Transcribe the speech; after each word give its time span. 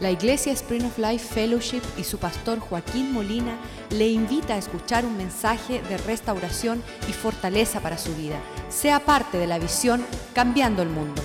La 0.00 0.10
Iglesia 0.10 0.52
Spring 0.52 0.84
of 0.84 0.98
Life 0.98 1.32
Fellowship 1.32 1.82
y 1.96 2.02
su 2.02 2.18
pastor 2.18 2.58
Joaquín 2.58 3.12
Molina 3.12 3.56
le 3.90 4.08
invita 4.08 4.54
a 4.54 4.58
escuchar 4.58 5.04
un 5.04 5.16
mensaje 5.16 5.82
de 5.82 5.96
restauración 5.98 6.82
y 7.08 7.12
fortaleza 7.12 7.80
para 7.80 7.96
su 7.96 8.12
vida. 8.16 8.40
Sea 8.68 8.98
parte 8.98 9.38
de 9.38 9.46
la 9.46 9.60
visión 9.60 10.04
Cambiando 10.34 10.82
el 10.82 10.88
Mundo. 10.88 11.22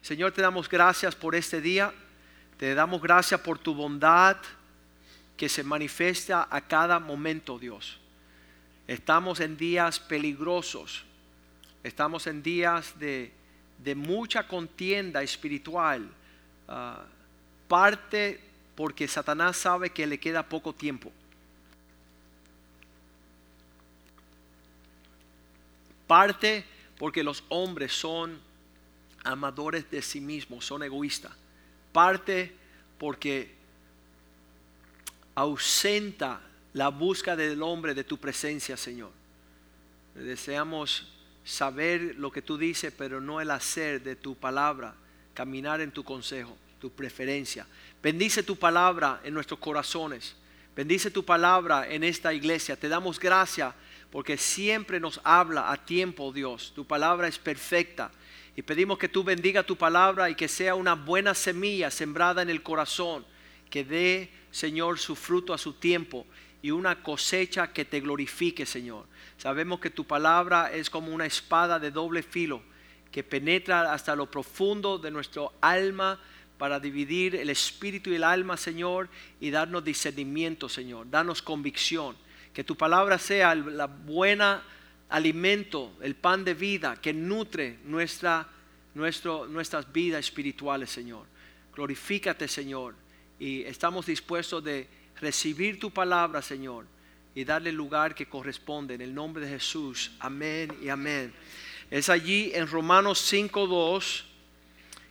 Señor, 0.00 0.32
te 0.32 0.40
damos 0.40 0.66
gracias 0.66 1.14
por 1.14 1.34
este 1.34 1.60
día. 1.60 1.92
Te 2.56 2.74
damos 2.74 3.02
gracias 3.02 3.38
por 3.42 3.58
tu 3.58 3.74
bondad 3.74 4.38
que 5.36 5.50
se 5.50 5.62
manifiesta 5.62 6.48
a 6.50 6.62
cada 6.62 6.98
momento, 6.98 7.58
Dios. 7.58 8.00
Estamos 8.86 9.40
en 9.40 9.58
días 9.58 10.00
peligrosos. 10.00 11.04
Estamos 11.84 12.26
en 12.26 12.42
días 12.42 12.98
de, 12.98 13.35
de 13.78 13.94
mucha 13.94 14.46
contienda 14.46 15.22
espiritual. 15.22 16.08
Ah, 16.68 17.04
parte 17.68 18.40
porque 18.74 19.08
Satanás 19.08 19.56
sabe 19.56 19.90
que 19.90 20.06
le 20.06 20.18
queda 20.18 20.42
poco 20.42 20.72
tiempo. 20.72 21.12
Parte 26.06 26.64
porque 26.98 27.24
los 27.24 27.42
hombres 27.48 27.92
son 27.92 28.38
amadores 29.24 29.90
de 29.90 30.02
sí 30.02 30.20
mismos, 30.20 30.64
son 30.64 30.82
egoístas. 30.82 31.32
Parte 31.92 32.54
porque 32.98 33.54
ausenta 35.34 36.40
la 36.72 36.88
búsqueda 36.88 37.36
del 37.36 37.62
hombre 37.62 37.94
de 37.94 38.04
tu 38.04 38.18
presencia, 38.18 38.76
Señor. 38.76 39.10
Deseamos 40.14 41.12
saber 41.46 42.16
lo 42.18 42.32
que 42.32 42.42
tú 42.42 42.58
dices, 42.58 42.92
pero 42.98 43.20
no 43.20 43.40
el 43.40 43.52
hacer 43.52 44.02
de 44.02 44.16
tu 44.16 44.34
palabra, 44.34 44.96
caminar 45.32 45.80
en 45.80 45.92
tu 45.92 46.02
consejo, 46.02 46.58
tu 46.80 46.90
preferencia. 46.90 47.66
Bendice 48.02 48.42
tu 48.42 48.56
palabra 48.56 49.20
en 49.24 49.32
nuestros 49.32 49.60
corazones. 49.60 50.34
Bendice 50.74 51.10
tu 51.10 51.24
palabra 51.24 51.88
en 51.88 52.02
esta 52.02 52.34
iglesia. 52.34 52.76
Te 52.76 52.88
damos 52.88 53.20
gracias 53.20 53.72
porque 54.10 54.36
siempre 54.36 54.98
nos 54.98 55.20
habla 55.22 55.70
a 55.70 55.84
tiempo, 55.84 56.32
Dios. 56.32 56.72
Tu 56.74 56.84
palabra 56.84 57.28
es 57.28 57.38
perfecta. 57.38 58.10
Y 58.56 58.62
pedimos 58.62 58.98
que 58.98 59.08
tú 59.08 59.22
bendiga 59.22 59.62
tu 59.62 59.76
palabra 59.76 60.28
y 60.28 60.34
que 60.34 60.48
sea 60.48 60.74
una 60.74 60.94
buena 60.94 61.32
semilla 61.32 61.92
sembrada 61.92 62.42
en 62.42 62.50
el 62.50 62.62
corazón, 62.62 63.24
que 63.70 63.84
dé, 63.84 64.30
Señor, 64.50 64.98
su 64.98 65.14
fruto 65.14 65.54
a 65.54 65.58
su 65.58 65.74
tiempo 65.74 66.26
y 66.66 66.72
una 66.72 67.00
cosecha 67.00 67.72
que 67.72 67.84
te 67.84 68.00
glorifique, 68.00 68.66
Señor. 68.66 69.06
Sabemos 69.38 69.78
que 69.78 69.88
tu 69.88 70.04
palabra 70.04 70.72
es 70.72 70.90
como 70.90 71.12
una 71.12 71.24
espada 71.24 71.78
de 71.78 71.92
doble 71.92 72.24
filo 72.24 72.60
que 73.12 73.22
penetra 73.22 73.92
hasta 73.92 74.16
lo 74.16 74.28
profundo 74.28 74.98
de 74.98 75.12
nuestro 75.12 75.52
alma 75.60 76.18
para 76.58 76.80
dividir 76.80 77.36
el 77.36 77.50
espíritu 77.50 78.10
y 78.10 78.16
el 78.16 78.24
alma, 78.24 78.56
Señor, 78.56 79.08
y 79.38 79.50
darnos 79.50 79.84
discernimiento, 79.84 80.68
Señor. 80.68 81.08
Danos 81.08 81.40
convicción. 81.40 82.16
Que 82.52 82.64
tu 82.64 82.76
palabra 82.76 83.16
sea 83.18 83.54
la 83.54 83.86
buena 83.86 84.64
alimento, 85.08 85.92
el 86.02 86.16
pan 86.16 86.44
de 86.44 86.54
vida 86.54 86.96
que 87.00 87.12
nutre 87.12 87.78
nuestra, 87.84 88.48
nuestras 88.92 89.92
vidas 89.92 90.18
espirituales, 90.18 90.90
Señor. 90.90 91.26
Glorifícate, 91.76 92.48
Señor. 92.48 92.96
Y 93.38 93.62
estamos 93.62 94.06
dispuestos 94.06 94.64
de 94.64 95.05
recibir 95.20 95.78
tu 95.80 95.90
palabra, 95.90 96.42
Señor, 96.42 96.86
y 97.34 97.44
darle 97.44 97.70
el 97.70 97.76
lugar 97.76 98.14
que 98.14 98.26
corresponde. 98.26 98.94
En 98.94 99.00
el 99.00 99.14
nombre 99.14 99.44
de 99.44 99.52
Jesús. 99.52 100.12
Amén 100.20 100.76
y 100.82 100.88
amén. 100.88 101.32
Es 101.90 102.08
allí 102.08 102.50
en 102.54 102.66
Romanos 102.66 103.32
5.2 103.32 104.24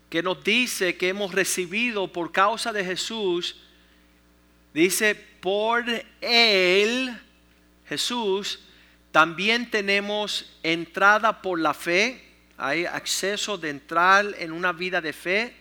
que 0.09 0.21
nos 0.23 0.43
dice 0.43 0.97
que 0.97 1.09
hemos 1.09 1.33
recibido 1.33 2.11
por 2.11 2.31
causa 2.31 2.71
de 2.71 2.85
Jesús, 2.85 3.55
dice, 4.73 5.15
por 5.15 5.85
Él, 6.21 7.19
Jesús, 7.87 8.59
también 9.11 9.69
tenemos 9.69 10.57
entrada 10.63 11.41
por 11.41 11.59
la 11.59 11.73
fe, 11.73 12.21
hay 12.57 12.85
acceso 12.85 13.57
de 13.57 13.69
entrar 13.69 14.25
en 14.37 14.51
una 14.51 14.71
vida 14.71 15.01
de 15.01 15.13
fe, 15.13 15.55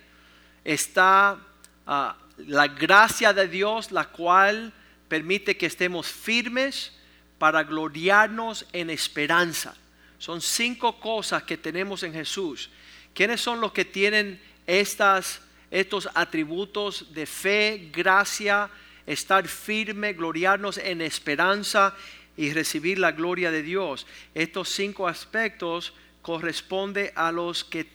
está 0.64 1.38
ah, 1.86 2.16
la 2.36 2.68
gracia 2.68 3.32
de 3.32 3.48
Dios, 3.48 3.92
la 3.92 4.06
cual 4.06 4.72
permite 5.08 5.56
que 5.56 5.66
estemos 5.66 6.06
firmes 6.06 6.92
para 7.38 7.62
gloriarnos 7.64 8.66
en 8.72 8.90
esperanza. 8.90 9.74
Son 10.18 10.40
cinco 10.40 10.98
cosas 11.00 11.42
que 11.42 11.56
tenemos 11.56 12.02
en 12.02 12.12
Jesús. 12.12 12.70
¿Quiénes 13.12 13.40
son 13.40 13.60
los 13.60 13.72
que 13.72 13.84
tienen 13.84 14.40
estas, 14.66 15.40
estos 15.70 16.08
atributos 16.14 17.12
de 17.12 17.26
fe, 17.26 17.90
gracia, 17.92 18.70
estar 19.06 19.46
firme, 19.46 20.14
gloriarnos 20.14 20.78
en 20.78 21.02
esperanza 21.02 21.94
y 22.36 22.52
recibir 22.52 22.98
la 22.98 23.12
gloria 23.12 23.50
de 23.50 23.62
Dios? 23.62 24.06
Estos 24.34 24.70
cinco 24.70 25.06
aspectos 25.06 25.92
corresponden 26.22 27.12
a 27.14 27.30
los 27.30 27.62
que 27.62 27.86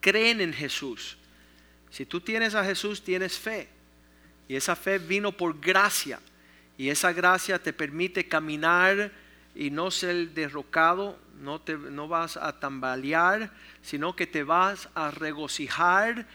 creen 0.00 0.40
en 0.40 0.52
Jesús. 0.52 1.16
Si 1.90 2.06
tú 2.06 2.20
tienes 2.20 2.54
a 2.54 2.64
Jesús, 2.64 3.02
tienes 3.02 3.38
fe. 3.38 3.68
Y 4.48 4.56
esa 4.56 4.76
fe 4.76 4.98
vino 4.98 5.32
por 5.32 5.60
gracia. 5.60 6.20
Y 6.78 6.88
esa 6.88 7.12
gracia 7.12 7.58
te 7.58 7.72
permite 7.72 8.26
caminar 8.26 9.12
y 9.54 9.70
no 9.70 9.90
ser 9.90 10.30
derrocado, 10.30 11.18
no, 11.40 11.60
te, 11.60 11.76
no 11.76 12.08
vas 12.08 12.36
a 12.36 12.58
tambalear, 12.58 13.52
sino 13.82 14.14
que 14.14 14.26
te 14.26 14.44
vas 14.44 14.88
a 14.94 15.10
regocijar 15.10 16.26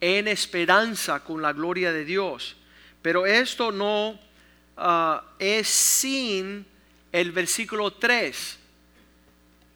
en 0.00 0.26
esperanza 0.28 1.22
con 1.22 1.42
la 1.42 1.52
gloria 1.52 1.92
de 1.92 2.04
Dios. 2.04 2.56
Pero 3.02 3.26
esto 3.26 3.70
no 3.70 4.18
ah, 4.76 5.24
es 5.38 5.68
sin 5.68 6.66
el 7.12 7.32
versículo 7.32 7.92
3. 7.92 8.58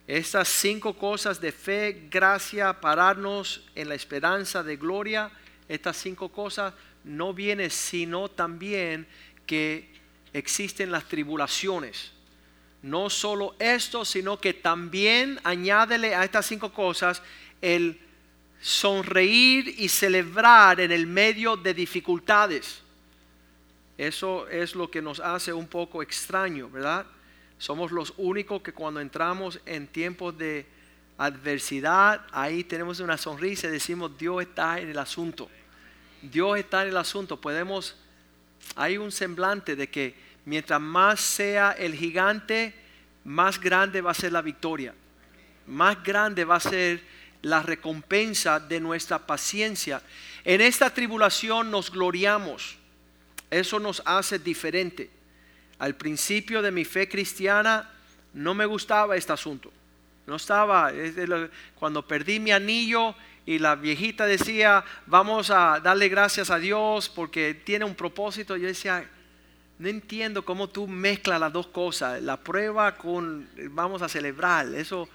Estas 0.07 0.49
cinco 0.49 0.95
cosas 0.95 1.41
de 1.41 1.51
fe, 1.51 2.07
gracia, 2.09 2.81
pararnos 2.81 3.65
en 3.75 3.89
la 3.89 3.97
esperanza 3.97 4.63
de 4.63 4.77
gloria, 4.77 5.31
estas 5.69 5.97
cinco 5.97 6.29
cosas 6.29 6.73
no 7.03 7.35
vienen 7.35 7.71
sino 7.71 8.29
también 8.29 9.07
que 9.47 9.89
existen 10.33 10.93
las 10.93 11.05
tribulaciones. 11.09 12.13
No 12.83 13.11
solo 13.11 13.57
esto, 13.59 14.05
sino 14.05 14.39
que 14.39 14.55
también 14.55 15.41
añádele 15.43 16.15
a 16.15 16.25
estas 16.25 16.47
cinco 16.47 16.73
cosas 16.73 17.21
el 17.61 17.99
sonreír 18.61 19.75
y 19.79 19.89
celebrar 19.89 20.81
en 20.81 20.93
el 20.93 21.07
medio 21.07 21.57
de 21.57 21.75
dificultades. 21.75 22.83
Eso 23.99 24.47
es 24.49 24.75
lo 24.75 24.91
que 24.91 25.03
nos 25.03 25.19
hace 25.21 25.53
un 25.53 25.67
poco 25.67 26.03
extraño, 26.03 26.69
¿verdad? 26.71 27.07
Somos 27.59 27.91
los 27.91 28.13
únicos 28.19 28.63
que 28.63 28.73
cuando 28.73 29.01
entramos 29.01 29.61
en 29.65 29.87
tiempos 29.87 30.37
de 30.37 30.67
adversidad, 31.19 32.27
ahí 32.33 32.65
tenemos 32.65 33.01
una 33.01 33.17
sonrisa 33.17 33.69
y 33.69 33.71
decimos, 33.71 34.17
Dios 34.19 34.43
está 34.43 34.79
en 34.79 34.91
el 34.91 34.99
asunto. 34.99 35.49
Dios 36.21 36.59
está 36.59 36.83
en 36.83 36.89
el 36.89 36.97
asunto. 36.97 37.41
Podemos, 37.41 37.97
hay 38.75 38.99
un 38.99 39.11
semblante 39.11 39.77
de 39.77 39.89
que 39.89 40.15
mientras 40.45 40.81
más 40.81 41.21
sea 41.21 41.73
el 41.73 41.95
gigante, 41.95 42.75
más 43.25 43.59
grande 43.59 44.01
va 44.01 44.11
a 44.11 44.15
ser 44.15 44.33
la 44.33 44.43
victoria. 44.43 44.95
Más 45.67 46.03
grande 46.03 46.45
va 46.45 46.57
a 46.57 46.61
ser 46.61 47.03
la 47.43 47.63
recompensa 47.63 48.61
de 48.61 48.81
nuestra 48.81 49.19
paciencia. 49.27 50.03
En 50.45 50.61
esta 50.61 50.91
tribulación 50.91 51.71
nos 51.71 51.91
gloriamos. 51.91 52.77
Eso 53.51 53.79
nos 53.79 54.03
hace 54.05 54.39
diferente. 54.39 55.16
Al 55.79 55.95
principio 55.95 56.63
de 56.63 56.71
mi 56.71 56.85
fe 56.85 57.09
cristiana 57.09 57.91
no 58.33 58.55
me 58.55 58.67
gustaba 58.67 59.17
este 59.17 59.33
asunto. 59.33 59.73
No 60.27 60.37
estaba, 60.37 60.93
cuando 61.77 62.07
perdí 62.07 62.41
mi 62.41 62.51
anillo 62.51 63.15
y 63.45 63.59
la 63.59 63.77
viejita 63.77 64.27
decía, 64.27 64.85
vamos 65.07 65.51
a 65.51 65.79
darle 65.81 66.09
gracias 66.09 66.51
a 66.51 66.59
Dios 66.59 67.09
porque 67.09 67.55
tiene 67.55 67.85
un 67.85 67.95
propósito, 67.95 68.57
yo 68.57 68.67
decía, 68.67 69.09
no 69.79 69.89
entiendo 69.89 70.45
cómo 70.45 70.69
tú 70.69 70.89
mezclas 70.89 71.39
las 71.39 71.53
dos 71.53 71.69
cosas, 71.69 72.23
la 72.23 72.39
prueba 72.39 72.97
con 72.97 73.49
vamos 73.71 74.03
a 74.03 74.09
celebrar. 74.09 74.67
Eso, 74.75 75.09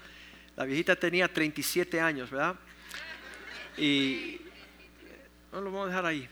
la 0.56 0.64
viejita 0.64 0.96
tenía 0.96 1.32
37 1.32 2.00
años, 2.00 2.30
¿verdad? 2.30 2.54
Y 3.76 4.40
no 5.52 5.60
lo 5.60 5.70
vamos 5.70 5.86
a 5.86 5.88
dejar 5.88 6.06
ahí. 6.06 6.28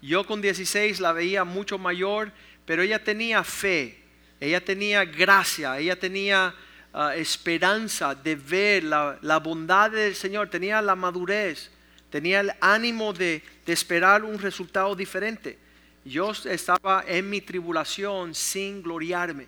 Yo 0.00 0.24
con 0.24 0.40
16 0.40 1.00
la 1.00 1.12
veía 1.12 1.44
mucho 1.44 1.76
mayor, 1.76 2.32
pero 2.64 2.82
ella 2.82 3.02
tenía 3.02 3.42
fe, 3.44 3.98
ella 4.38 4.64
tenía 4.64 5.04
gracia, 5.04 5.78
ella 5.78 5.98
tenía 5.98 6.54
ah, 6.92 7.14
esperanza 7.16 8.14
de 8.14 8.36
ver 8.36 8.84
la, 8.84 9.38
bondad 9.42 9.90
del 9.90 10.14
Señor, 10.14 10.48
tenía 10.48 10.80
la 10.80 10.94
madurez, 10.94 11.70
tenía 12.10 12.40
el 12.40 12.52
ánimo 12.60 13.12
de 13.12 13.42
esperar 13.66 14.24
un 14.24 14.38
resultado 14.38 14.94
diferente. 14.94 15.58
Yo 16.04 16.32
estaba 16.32 17.04
en 17.06 17.28
mi 17.28 17.40
tribulación 17.40 18.34
sin 18.34 18.82
gloriarme, 18.82 19.46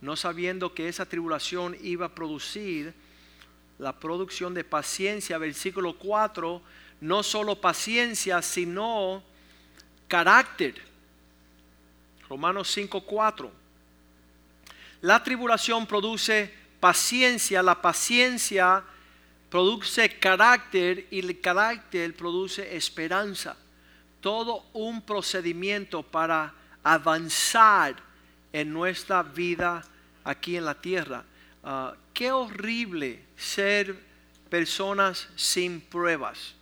no 0.00 0.16
sabiendo 0.16 0.72
que 0.72 0.88
esa 0.88 1.06
tribulación 1.06 1.76
iba 1.82 2.06
a 2.06 2.14
producir 2.14 2.94
la 3.78 3.98
producción 3.98 4.54
de 4.54 4.64
paciencia, 4.64 5.36
versículo 5.36 5.98
4, 5.98 6.62
no 7.02 7.22
solo 7.22 7.60
paciencia, 7.60 8.40
sino 8.40 9.22
carácter. 10.08 10.74
Romanos 12.28 12.68
5, 12.72 13.00
4. 13.02 13.50
La 15.02 15.22
tribulación 15.22 15.86
produce 15.86 16.52
paciencia, 16.80 17.62
la 17.62 17.80
paciencia 17.80 18.82
produce 19.50 20.18
carácter 20.18 21.06
y 21.10 21.20
el 21.20 21.40
carácter 21.40 22.14
produce 22.16 22.76
esperanza. 22.76 23.56
Todo 24.20 24.64
un 24.72 25.02
procedimiento 25.02 26.02
para 26.02 26.52
avanzar 26.82 27.96
en 28.52 28.72
nuestra 28.72 29.22
vida 29.22 29.84
aquí 30.24 30.56
en 30.56 30.64
la 30.64 30.74
tierra. 30.74 31.24
Ah, 31.62 31.94
qué 32.12 32.32
horrible 32.32 33.22
ser 33.36 33.96
personas 34.48 35.28
sin 35.36 35.80
pruebas. 35.80 36.54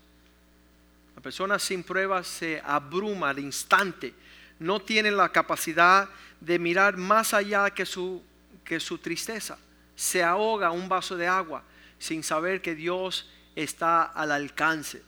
La 1.14 1.22
persona 1.22 1.58
sin 1.58 1.82
pruebas 1.82 2.26
se 2.26 2.60
abruma 2.64 3.30
al 3.30 3.38
instante. 3.38 4.14
No 4.58 4.80
tiene 4.80 5.10
la 5.10 5.30
capacidad 5.30 6.08
de 6.40 6.58
mirar 6.58 6.96
más 6.96 7.34
allá 7.34 7.70
que 7.70 7.86
su, 7.86 8.22
que 8.64 8.80
su 8.80 8.98
tristeza. 8.98 9.58
Se 9.96 10.22
ahoga 10.22 10.70
un 10.70 10.88
vaso 10.88 11.16
de 11.16 11.26
agua 11.26 11.62
sin 11.98 12.22
saber 12.22 12.60
que 12.60 12.74
Dios 12.74 13.30
está 13.54 14.04
al 14.04 14.32
alcance. 14.32 15.02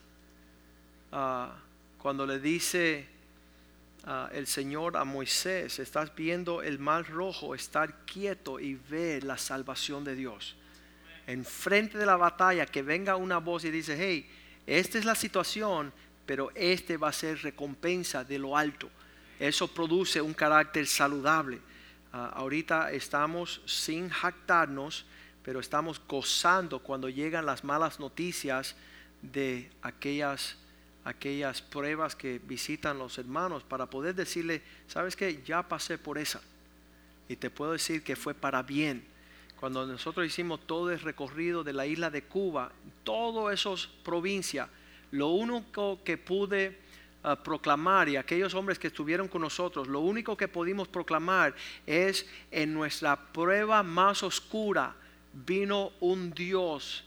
Ah, 1.11 1.55
cuando 1.97 2.25
le 2.25 2.39
dice 2.39 3.07
ah, 4.05 4.29
el 4.33 4.47
Señor 4.47 4.97
a 4.97 5.03
Moisés, 5.03 5.79
estás 5.79 6.13
viendo 6.15 6.61
el 6.61 6.79
mal 6.79 7.05
rojo, 7.05 7.53
estar 7.53 8.05
quieto 8.05 8.59
y 8.59 8.75
ver 8.75 9.23
la 9.23 9.37
salvación 9.37 10.03
de 10.03 10.15
Dios. 10.15 10.55
Enfrente 11.25 11.97
de 11.97 12.05
la 12.05 12.15
batalla, 12.15 12.65
que 12.65 12.81
venga 12.81 13.15
una 13.15 13.39
voz 13.39 13.65
y 13.65 13.71
dice, 13.71 13.97
hey, 13.99 14.29
esta 14.65 14.97
es 14.97 15.05
la 15.05 15.15
situación, 15.15 15.91
pero 16.25 16.51
este 16.55 16.97
va 16.97 17.09
a 17.09 17.13
ser 17.13 17.41
recompensa 17.41 18.23
de 18.23 18.39
lo 18.39 18.57
alto. 18.57 18.89
Eso 19.39 19.67
produce 19.67 20.21
un 20.21 20.33
carácter 20.33 20.87
saludable. 20.87 21.59
Ah, 22.11 22.31
ahorita 22.35 22.91
estamos 22.91 23.61
sin 23.65 24.09
jactarnos, 24.09 25.05
pero 25.43 25.59
estamos 25.59 26.01
gozando 26.07 26.79
cuando 26.79 27.09
llegan 27.09 27.45
las 27.45 27.63
malas 27.63 27.99
noticias 27.99 28.75
de 29.21 29.69
aquellas, 29.81 30.57
aquellas 31.03 31.61
pruebas 31.61 32.15
que 32.15 32.39
visitan 32.39 32.97
los 32.97 33.17
hermanos 33.17 33.63
para 33.63 33.85
poder 33.85 34.15
decirle, 34.15 34.61
sabes 34.87 35.15
que 35.15 35.41
ya 35.43 35.63
pasé 35.63 35.97
por 35.97 36.17
esa 36.17 36.41
y 37.29 37.35
te 37.35 37.49
puedo 37.49 37.73
decir 37.73 38.03
que 38.03 38.15
fue 38.15 38.33
para 38.33 38.63
bien. 38.63 39.03
Cuando 39.59 39.85
nosotros 39.85 40.25
hicimos 40.25 40.65
todo 40.65 40.91
el 40.91 40.99
recorrido 40.99 41.63
de 41.63 41.73
la 41.73 41.85
isla 41.85 42.09
de 42.09 42.23
Cuba, 42.23 42.71
todas 43.03 43.59
esas 43.59 43.87
provincias, 44.03 44.69
lo 45.11 45.29
único 45.29 46.03
que 46.03 46.17
pude 46.17 46.77
proclamar 47.35 48.07
y 48.09 48.15
aquellos 48.15 48.53
hombres 48.53 48.79
que 48.79 48.87
estuvieron 48.87 49.27
con 49.27 49.41
nosotros, 49.41 49.87
lo 49.87 49.99
único 49.99 50.37
que 50.37 50.47
pudimos 50.47 50.87
proclamar 50.87 51.53
es 51.85 52.25
en 52.51 52.73
nuestra 52.73 53.15
prueba 53.15 53.83
más 53.83 54.23
oscura, 54.23 54.95
vino 55.33 55.91
un 55.99 56.31
Dios 56.31 57.03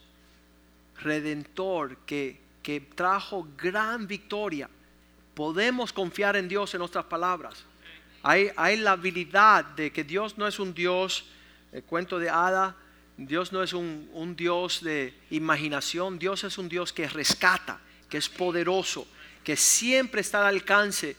redentor 1.03 1.97
que, 2.07 2.39
que 2.63 2.81
trajo 2.81 3.49
gran 3.57 4.07
victoria. 4.07 4.69
Podemos 5.35 5.93
confiar 5.93 6.37
en 6.37 6.49
Dios 6.49 6.75
en 6.75 6.81
nuestras 6.81 7.07
palabras. 7.07 7.65
Hay, 8.23 8.51
hay 8.57 8.77
la 8.77 8.93
habilidad 8.93 9.65
de 9.65 9.91
que 9.91 10.05
Dios 10.05 10.37
no 10.37 10.47
es 10.47 10.59
un 10.59 10.75
Dios, 10.75 11.25
el 11.73 11.83
cuento 11.83 12.19
de 12.19 12.29
hada, 12.29 12.77
Dios 13.17 13.53
no 13.53 13.63
es 13.63 13.73
un, 13.73 14.11
un 14.13 14.37
Dios 14.37 14.83
de 14.83 15.15
imaginación, 15.31 16.19
Dios 16.19 16.45
es 16.45 16.59
un 16.59 16.69
Dios 16.69 16.93
que 16.93 17.09
rescata, 17.09 17.81
que 18.09 18.19
es 18.19 18.29
poderoso, 18.29 19.07
que 19.45 19.57
siempre 19.57 20.21
está 20.21 20.41
al 20.41 20.55
alcance 20.55 21.17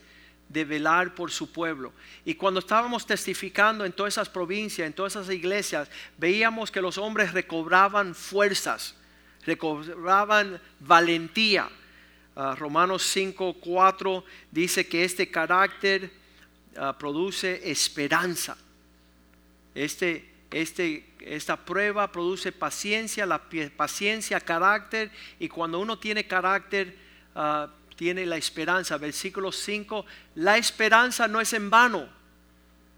de 0.48 0.64
velar 0.64 1.14
por 1.14 1.30
su 1.30 1.50
pueblo. 1.50 1.92
Y 2.24 2.34
cuando 2.34 2.60
estábamos 2.60 3.06
testificando 3.06 3.84
en 3.84 3.92
todas 3.92 4.14
esas 4.14 4.28
provincias, 4.28 4.86
en 4.86 4.92
todas 4.92 5.16
esas 5.16 5.30
iglesias, 5.30 5.88
veíamos 6.18 6.70
que 6.70 6.82
los 6.82 6.98
hombres 6.98 7.32
recobraban 7.32 8.14
fuerzas, 8.14 8.94
recobraban 9.46 10.60
valentía. 10.80 11.68
Ah, 12.36 12.54
Romanos 12.58 13.02
5, 13.02 13.54
4 13.60 14.24
dice 14.50 14.86
que 14.86 15.04
este 15.04 15.30
carácter 15.30 16.10
ah, 16.76 16.96
produce 16.98 17.70
esperanza. 17.70 18.56
Este, 19.74 20.30
este, 20.50 21.06
esta 21.20 21.56
prueba 21.56 22.12
produce 22.12 22.52
paciencia, 22.52 23.24
la 23.24 23.42
paciencia, 23.76 24.38
carácter, 24.38 25.10
y 25.38 25.48
cuando 25.48 25.78
uno 25.78 25.98
tiene 25.98 26.26
carácter, 26.26 26.94
uh, 27.34 27.68
tiene 28.02 28.26
la 28.26 28.36
esperanza. 28.36 28.98
Versículo 28.98 29.52
5, 29.52 30.04
la 30.34 30.58
esperanza 30.58 31.28
no 31.28 31.40
es 31.40 31.52
en 31.52 31.70
vano. 31.70 32.08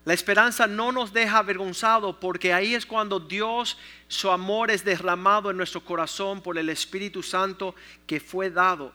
La 0.06 0.14
esperanza 0.14 0.66
no 0.66 0.92
nos 0.92 1.12
deja 1.12 1.36
avergonzado 1.36 2.18
porque 2.18 2.54
ahí 2.54 2.74
es 2.74 2.86
cuando 2.86 3.20
Dios, 3.20 3.76
su 4.08 4.30
amor 4.30 4.70
es 4.70 4.82
derramado 4.82 5.50
en 5.50 5.58
nuestro 5.58 5.84
corazón 5.84 6.40
por 6.40 6.56
el 6.56 6.70
Espíritu 6.70 7.22
Santo 7.22 7.74
que 8.06 8.18
fue 8.18 8.48
dado. 8.48 8.94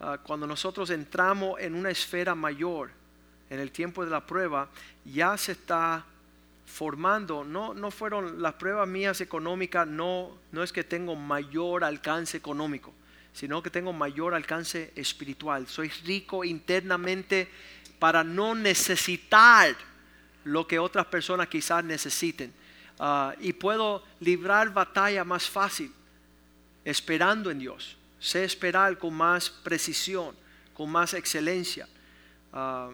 Ah, 0.00 0.18
cuando 0.22 0.46
nosotros 0.46 0.88
entramos 0.88 1.60
en 1.60 1.74
una 1.74 1.90
esfera 1.90 2.34
mayor, 2.34 2.90
en 3.50 3.60
el 3.60 3.70
tiempo 3.72 4.06
de 4.06 4.10
la 4.10 4.24
prueba, 4.24 4.70
ya 5.04 5.36
se 5.36 5.52
está 5.52 6.02
formando, 6.64 7.44
no, 7.44 7.74
no 7.74 7.90
fueron 7.90 8.40
las 8.40 8.54
pruebas 8.54 8.88
mías 8.88 9.20
económicas, 9.20 9.86
no, 9.86 10.30
no 10.50 10.62
es 10.62 10.72
que 10.72 10.82
tengo 10.82 11.14
mayor 11.14 11.84
alcance 11.84 12.38
económico 12.38 12.94
sino 13.32 13.62
que 13.62 13.70
tengo 13.70 13.92
mayor 13.92 14.34
alcance 14.34 14.92
espiritual. 14.94 15.66
Soy 15.66 15.88
rico 16.04 16.44
internamente 16.44 17.48
para 17.98 18.22
no 18.22 18.54
necesitar 18.54 19.74
lo 20.44 20.66
que 20.66 20.78
otras 20.78 21.06
personas 21.06 21.48
quizás 21.48 21.84
necesiten. 21.84 22.52
Ah, 22.98 23.34
y 23.40 23.52
puedo 23.52 24.04
librar 24.20 24.72
batalla 24.72 25.24
más 25.24 25.48
fácil, 25.48 25.92
esperando 26.84 27.50
en 27.50 27.58
Dios. 27.58 27.96
Sé 28.20 28.44
esperar 28.44 28.98
con 28.98 29.14
más 29.14 29.50
precisión, 29.50 30.36
con 30.74 30.90
más 30.90 31.14
excelencia. 31.14 31.88
Ah, 32.52 32.90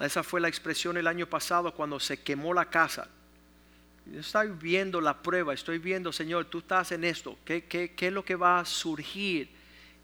esa 0.00 0.22
fue 0.22 0.40
la 0.40 0.48
expresión 0.48 0.96
el 0.96 1.06
año 1.06 1.26
pasado 1.26 1.74
cuando 1.74 2.00
se 2.00 2.22
quemó 2.22 2.54
la 2.54 2.64
casa 2.66 3.08
estoy 4.14 4.48
viendo 4.48 5.00
la 5.00 5.22
prueba, 5.22 5.54
estoy 5.54 5.78
viendo, 5.78 6.12
Señor, 6.12 6.46
tú 6.46 6.58
estás 6.58 6.92
en 6.92 7.04
esto, 7.04 7.38
¿qué, 7.44 7.64
qué, 7.64 7.92
qué 7.94 8.08
es 8.08 8.12
lo 8.12 8.24
que 8.24 8.36
va 8.36 8.60
a 8.60 8.64
surgir? 8.64 9.48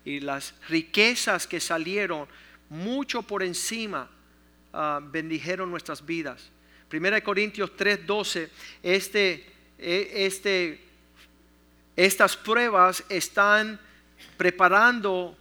Y 0.04 0.20
las 0.20 0.54
riquezas 0.68 1.46
que 1.46 1.60
salieron 1.60 2.26
mucho 2.68 3.22
por 3.22 3.42
encima 3.42 4.10
uh, 4.72 5.00
bendijeron 5.02 5.70
nuestras 5.70 6.04
vidas. 6.04 6.50
Primera 6.88 7.16
de 7.16 7.22
Corintios 7.22 7.70
3:12, 7.76 8.50
este, 8.82 9.46
e, 9.78 10.26
este, 10.26 10.80
estas 11.96 12.36
pruebas 12.36 13.04
están 13.08 13.80
preparando 14.36 15.36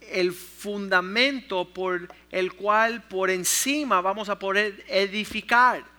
el 0.00 0.32
fundamento 0.32 1.72
por 1.72 2.08
el 2.30 2.52
cual 2.52 3.02
por 3.08 3.30
encima 3.30 4.00
vamos 4.00 4.28
a 4.28 4.38
poder 4.38 4.84
edificar 4.88 5.93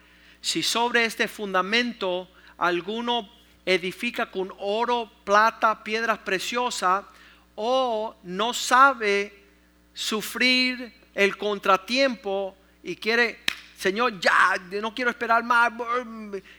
si 0.45 0.61
sobre 0.61 1.05
este 1.05 1.27
fundamento 1.27 2.29
alguno 2.59 3.27
edifica 3.65 4.29
con 4.29 4.53
oro, 4.59 5.09
plata, 5.23 5.83
piedras 5.83 6.19
preciosas, 6.19 7.03
o 7.55 8.15
no 8.21 8.53
sabe 8.53 9.33
sufrir 9.91 10.93
el 11.15 11.35
contratiempo 11.35 12.55
y 12.83 12.95
quiere, 12.95 13.39
Señor, 13.75 14.19
ya, 14.19 14.53
no 14.79 14.93
quiero 14.93 15.09
esperar 15.09 15.43
más, 15.43 15.73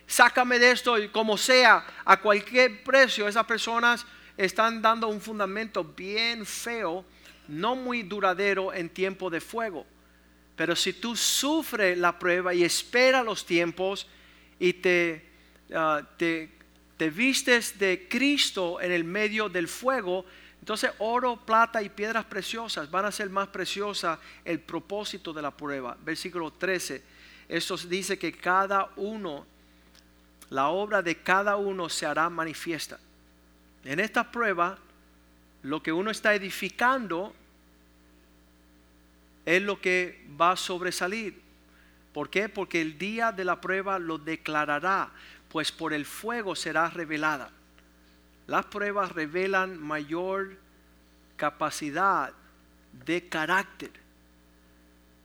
sácame 0.04 0.58
de 0.58 0.72
esto, 0.72 0.98
y 0.98 1.08
como 1.10 1.38
sea, 1.38 1.86
a 2.04 2.16
cualquier 2.16 2.82
precio, 2.82 3.28
esas 3.28 3.46
personas 3.46 4.04
están 4.36 4.82
dando 4.82 5.06
un 5.06 5.20
fundamento 5.20 5.84
bien 5.84 6.44
feo, 6.44 7.04
no 7.46 7.76
muy 7.76 8.02
duradero 8.02 8.74
en 8.74 8.88
tiempo 8.88 9.30
de 9.30 9.40
fuego. 9.40 9.86
Pero 10.56 10.74
si 10.74 10.94
tú 10.94 11.14
sufres 11.14 11.98
la 11.98 12.18
prueba 12.18 12.54
y 12.54 12.64
esperas 12.64 13.24
los 13.24 13.44
tiempos 13.44 14.06
y 14.58 14.74
ah, 15.74 16.02
te, 16.16 16.50
te, 16.96 17.10
vistes 17.10 17.78
de 17.78 18.08
Cristo 18.08 18.80
en 18.80 18.90
el 18.90 19.04
medio 19.04 19.50
del 19.50 19.68
fuego, 19.68 20.24
entonces 20.58 20.90
oro, 20.98 21.36
plata 21.36 21.82
y 21.82 21.90
piedras 21.90 22.24
preciosas 22.24 22.90
van 22.90 23.04
a 23.04 23.12
ser 23.12 23.28
más 23.28 23.48
preciosas 23.48 24.18
el 24.44 24.58
propósito 24.60 25.32
de 25.32 25.42
la 25.42 25.50
prueba. 25.50 25.96
Versículo 26.02 26.50
13. 26.50 27.02
Esto 27.48 27.76
dice 27.76 28.18
que 28.18 28.32
cada 28.32 28.90
uno, 28.96 29.46
la 30.48 30.68
obra 30.68 31.02
de 31.02 31.16
cada 31.16 31.56
uno 31.56 31.88
se 31.90 32.06
hará 32.06 32.28
manifiesta. 32.30 32.98
En 33.84 34.00
esta 34.00 34.32
prueba, 34.32 34.78
lo 35.62 35.82
que 35.82 35.92
uno 35.92 36.10
está 36.10 36.34
edificando 36.34 37.34
es 39.46 39.62
lo 39.62 39.80
que 39.80 40.26
va 40.38 40.52
a 40.52 40.56
sobresalir. 40.56 41.40
¿Por 42.12 42.28
qué? 42.28 42.48
Porque 42.48 42.82
el 42.82 42.98
día 42.98 43.32
de 43.32 43.44
la 43.44 43.60
prueba 43.60 43.98
lo 43.98 44.18
declarará. 44.18 45.10
pues 45.48 45.72
por 45.72 45.94
el 45.94 46.04
fuego 46.04 46.54
será 46.54 46.90
revelada. 46.90 47.50
Las 48.46 48.66
pruebas 48.66 49.12
revelan 49.12 49.80
mayor 49.80 50.56
capacidad 51.36 52.32
de 53.04 53.28
carácter. 53.28 53.90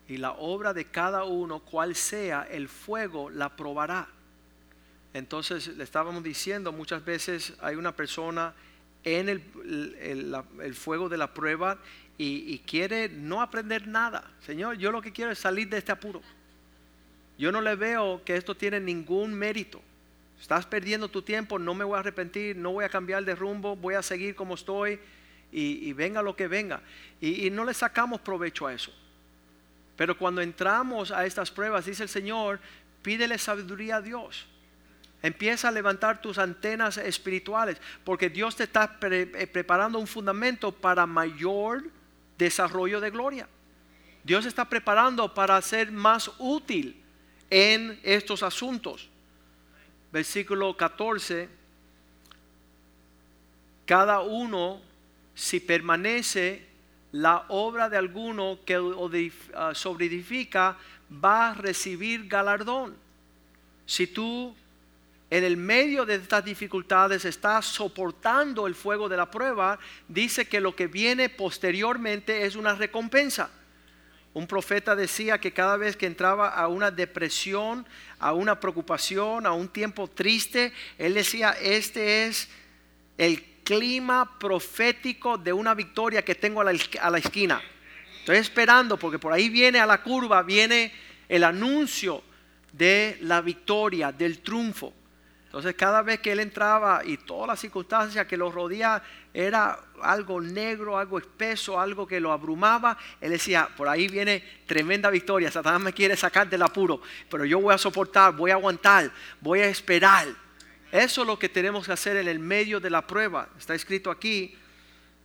Y 0.08 0.18
la 0.18 0.32
obra 0.34 0.74
de 0.74 0.86
cada 0.86 1.24
uno, 1.24 1.60
cual 1.60 1.96
sea, 1.96 2.48
el 2.50 2.70
fuego 2.70 3.30
la 3.30 3.56
probará. 3.56 4.08
Entonces 5.14 5.68
le 5.68 5.84
estábamos 5.84 6.24
diciendo, 6.24 6.72
muchas 6.72 7.04
veces 7.04 7.54
hay 7.62 7.76
una 7.76 7.96
persona 7.96 8.54
en 9.04 9.30
el, 9.30 10.74
fuego 10.74 11.10
de 11.10 11.18
la 11.18 11.34
prueba 11.34 11.78
y, 12.24 12.60
quiere 12.60 13.10
no 13.10 13.42
aprender 13.42 13.88
nada. 13.88 14.24
Señor, 14.46 14.78
yo 14.78 14.92
lo 14.92 15.02
que 15.02 15.12
quiero 15.12 15.32
es 15.32 15.40
salir 15.40 15.68
de 15.70 15.80
este 15.80 15.92
apuro. 15.92 16.22
Yo 17.38 17.52
no 17.52 17.62
le 17.62 17.76
veo 17.76 18.22
que 18.24 18.36
esto 18.36 18.56
tiene 18.56 18.80
ningún 18.80 19.34
mérito. 19.34 19.82
Estás 20.40 20.68
perdiendo 20.68 21.08
tu 21.10 21.24
tiempo, 21.24 21.58
no 21.58 21.74
me 21.74 21.84
voy 21.84 21.98
a 21.98 22.00
arrepentir, 22.00 22.56
no 22.56 22.74
voy 22.74 22.86
a 22.86 22.90
cambiar 22.90 23.26
de 23.26 23.34
rumbo, 23.34 23.76
voy 23.76 23.96
a 23.96 24.04
seguir 24.04 24.36
como 24.36 24.54
estoy 24.54 25.00
y, 25.52 25.92
venga 25.94 26.22
lo 26.22 26.36
que 26.36 26.48
venga. 26.48 26.82
Y, 27.20 27.48
y 27.48 27.50
no 27.50 27.66
le 27.66 27.74
sacamos 27.74 28.22
provecho 28.22 28.68
a 28.68 28.74
eso. 28.74 28.92
Pero 29.96 30.16
cuando 30.18 30.42
entramos 30.42 31.12
a 31.12 31.26
estas 31.26 31.50
pruebas, 31.50 31.86
dice 31.86 32.04
el 32.04 32.10
Señor, 32.10 32.60
pídele 33.02 33.38
sabiduría 33.40 33.98
a 33.98 34.02
Dios. 34.02 34.46
Empieza 35.24 35.70
a 35.70 35.72
levantar 35.72 36.22
tus 36.22 36.38
antenas 36.38 36.98
espirituales, 36.98 37.78
porque 38.04 38.30
Dios 38.30 38.56
te 38.56 38.64
está 38.64 38.98
eh, 39.02 39.50
preparando 39.52 40.00
un 40.00 40.08
fundamento 40.08 40.72
para 40.72 41.06
mayor 41.06 41.84
desarrollo 42.42 43.00
de 43.00 43.12
gloria. 43.12 43.48
Dios 44.24 44.46
está 44.46 44.66
preparando 44.66 45.34
para 45.34 45.62
ser 45.62 45.92
más 45.92 46.32
útil 46.40 47.00
en 47.50 48.00
estos 48.04 48.42
asuntos. 48.42 49.10
Versículo 50.12 50.76
14, 50.76 51.48
cada 53.86 54.22
uno, 54.22 54.82
si 55.36 55.60
permanece 55.60 56.66
la 57.12 57.46
obra 57.50 57.90
de 57.90 57.98
alguno 57.98 58.60
que 58.66 59.32
ah, 59.54 59.74
sobreedifica, 59.76 60.78
va 61.24 61.52
a 61.52 61.54
recibir 61.54 62.28
galardón. 62.28 62.96
Si 63.86 64.08
tú 64.08 64.56
en 65.32 65.46
el 65.46 65.56
medio 65.56 66.06
de 66.06 66.16
estas 66.16 66.44
dificultades 66.44 67.24
estás 67.24 67.66
soportando 67.66 68.68
el 68.68 68.76
fuego 68.76 69.08
de 69.08 69.16
la 69.16 69.32
prueba, 69.32 69.80
dice 70.10 70.46
que 70.46 70.60
lo 70.60 70.76
que 70.76 70.88
viene 70.88 71.30
posteriormente 71.30 72.46
es 72.46 72.58
una 72.58 72.76
recompensa. 72.76 73.50
Un 74.34 74.46
profeta 74.46 74.94
decía 74.94 75.40
que 75.40 75.54
cada 75.54 75.78
vez 75.78 75.96
que 75.96 76.06
entraba 76.06 76.50
a 76.50 76.68
una 76.68 76.92
depresión, 76.92 77.88
a 78.20 78.34
una 78.34 78.60
preocupación, 78.60 79.46
a 79.46 79.54
un 79.54 79.70
tiempo 79.70 80.10
triste, 80.10 80.74
él 80.98 81.14
decía, 81.14 81.52
este 81.62 82.26
es 82.26 82.50
el 83.18 83.42
clima 83.64 84.38
profético 84.38 85.38
de 85.38 85.54
una 85.54 85.74
victoria 85.74 86.26
que 86.26 86.36
tengo 86.36 86.60
a 86.60 86.66
la, 86.66 86.74
a 87.00 87.10
la 87.10 87.20
esquina. 87.20 87.62
Estoy 88.20 88.36
esperando 88.36 88.98
porque 88.98 89.18
por 89.18 89.32
ahí 89.32 89.48
viene 89.48 89.80
a 89.80 89.86
la 89.86 90.04
curva, 90.04 90.44
viene 90.44 90.92
el 91.30 91.46
anuncio 91.46 92.22
de 92.74 93.18
la 93.22 93.40
victoria, 93.40 94.12
del 94.12 94.40
triunfo. 94.40 94.94
Entonces 95.52 95.76
cada 95.76 96.02
vez 96.02 96.22
que 96.22 96.32
él 96.32 96.40
entraba 96.40 97.02
y 97.04 97.18
todas 97.18 97.46
las 97.46 97.60
circunstancias 97.60 98.26
que 98.26 98.38
lo 98.38 98.50
rodea 98.50 99.04
era 99.34 99.78
algo 100.02 100.40
negro, 100.40 100.98
algo 100.98 101.18
espeso, 101.18 101.78
algo 101.78 102.08
que 102.08 102.22
lo 102.22 102.32
abrumaba, 102.32 102.98
él 103.20 103.32
decía, 103.32 103.68
por 103.76 103.90
ahí 103.90 104.08
viene 104.08 104.42
tremenda 104.66 105.10
victoria, 105.10 105.52
Satanás 105.52 105.82
me 105.82 105.92
quiere 105.92 106.16
sacar 106.16 106.50
del 106.50 106.62
apuro, 106.62 107.02
pero 107.30 107.44
yo 107.44 107.60
voy 107.60 107.76
a 107.76 107.78
soportar, 107.78 108.34
voy 108.34 108.52
a 108.52 108.54
aguantar, 108.54 109.12
voy 109.42 109.60
a 109.60 109.68
esperar. 109.68 110.30
Eso 110.90 111.22
es 111.24 111.28
lo 111.28 111.38
que 111.38 111.50
tenemos 111.50 111.86
que 111.86 111.92
hacer 111.92 112.16
en 112.16 112.30
el 112.30 112.40
medio 112.40 112.80
de 112.80 112.90
la 112.90 113.06
prueba. 113.06 113.50
Está 113.60 113.76
escrito 113.76 114.10
aquí, 114.10 114.58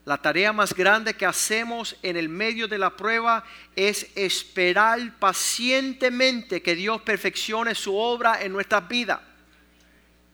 la 0.04 0.16
tarea 0.18 0.52
más 0.52 0.74
grande 0.74 1.14
que 1.14 1.24
hacemos 1.24 1.94
en 2.02 2.16
el 2.16 2.28
medio 2.28 2.66
de 2.66 2.78
la 2.78 2.96
prueba 2.96 3.44
es 3.76 4.08
esperar 4.16 5.20
pacientemente 5.20 6.62
que 6.62 6.74
Dios 6.74 7.00
perfeccione 7.02 7.76
su 7.76 7.94
obra 7.96 8.42
en 8.42 8.50
nuestras 8.50 8.88
vidas. 8.88 9.20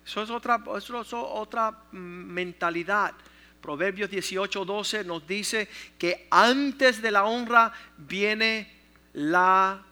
Eso 0.05 0.23
es 0.23 0.31
otra, 0.31 0.63
otra 1.13 1.79
mentalidad. 1.93 3.15
Proverbios 3.61 4.11
18, 4.11 4.65
12 4.65 5.05
nos 5.05 5.27
dice 5.27 5.69
que 5.97 6.27
antes 6.31 7.01
de 7.01 7.11
la 7.13 7.25
honra 7.25 7.73
viene 7.97 8.69
la 9.13 9.83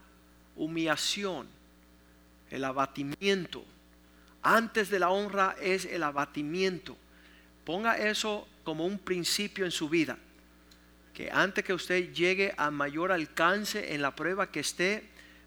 humillación, 0.56 1.46
el 2.50 2.64
abatimiento. 2.64 3.64
Antes 4.42 4.90
de 4.90 4.98
la 4.98 5.10
honra 5.10 5.54
es 5.60 5.84
el 5.84 6.02
abatimiento. 6.02 6.96
Ponga 7.64 7.96
eso 7.96 8.48
como 8.64 8.86
un 8.86 8.98
principio 8.98 9.64
en 9.64 9.70
su 9.70 9.88
vida. 9.88 10.18
Que 11.14 11.30
antes 11.30 11.64
que 11.64 11.74
usted 11.74 12.12
llegue 12.12 12.54
a 12.56 12.70
mayor 12.70 13.12
alcance 13.12 13.94
en 13.94 14.02
la 14.02 14.16
prueba 14.16 14.50
que 14.50 14.60
esté, 14.60 15.04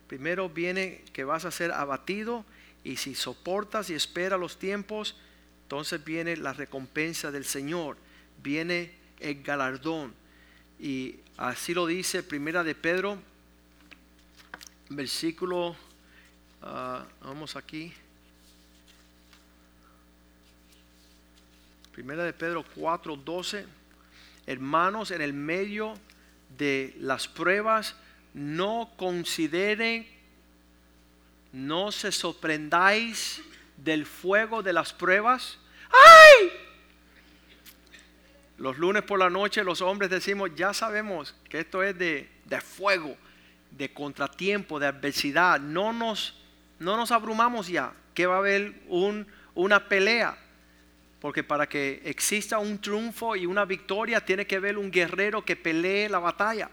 primero 0.08 0.50
viene 0.50 1.04
que 1.12 1.26
vas 1.26 1.44
a 1.44 1.52
ser 1.52 1.72
abatido 1.72 2.46
y 2.84 2.98
si 2.98 3.16
soportas 3.16 3.90
y 3.90 3.94
esperas 3.94 4.40
los 4.40 4.60
tiempos, 4.60 5.16
entonces 5.64 6.04
viene 6.04 6.36
la 6.38 6.54
recompensa 6.54 7.32
del 7.32 7.46
Señor, 7.46 7.98
viene 8.42 8.92
el 9.20 9.42
galardón. 9.42 10.14
Y 10.80 11.16
así 11.38 11.74
lo 11.74 11.86
dice 11.86 12.24
Primera 12.24 12.64
de 12.64 12.76
Pedro, 12.76 13.18
versículo, 14.90 15.76
ah, 16.62 17.06
vamos 17.22 17.56
aquí. 17.56 17.94
Primera 21.94 22.24
de 22.24 22.34
Pedro 22.34 22.66
4, 22.76 23.16
12. 23.16 23.66
Hermanos, 24.46 25.12
en 25.12 25.22
el 25.22 25.32
medio 25.32 25.94
de 26.58 26.94
las 27.00 27.28
pruebas, 27.28 27.96
no 28.34 28.92
consideren 28.98 30.08
no 31.54 31.92
se 31.92 32.12
sorprendáis 32.12 33.42
del 33.78 34.06
fuego 34.06 34.64
de 34.64 34.74
las 34.74 34.92
pruebas. 34.92 35.60
¡Ay! 35.90 36.52
Los 38.58 38.78
lunes 38.78 39.04
por 39.04 39.20
la 39.20 39.30
noche 39.30 39.64
los 39.64 39.82
hombres 39.82 40.10
decimos, 40.10 40.50
ya 40.56 40.74
sabemos 40.74 41.36
que 41.50 41.60
esto 41.60 41.84
es 41.84 41.98
de, 41.98 42.28
fuego, 42.62 43.16
de 43.72 43.94
contratiempo, 43.94 44.80
de 44.80 44.88
adversidad. 44.88 45.60
No 45.60 45.94
nos, 45.94 46.42
no 46.80 46.98
nos 46.98 47.12
abrumamos 47.12 47.68
ya, 47.68 47.94
que 48.16 48.26
va 48.26 48.36
a 48.36 48.40
haber 48.40 48.74
un, 48.88 49.28
una 49.54 49.88
pelea. 49.88 50.36
Porque 51.22 51.44
para 51.44 51.70
que 51.70 52.02
exista 52.04 52.58
un 52.58 52.80
triunfo 52.82 53.36
y 53.36 53.46
una 53.46 53.64
victoria 53.64 54.26
tiene 54.26 54.48
que 54.48 54.56
haber 54.56 54.78
un 54.78 54.92
guerrero 54.92 55.46
que 55.46 55.56
pelee 55.56 56.10
la 56.10 56.20
batalla. 56.20 56.70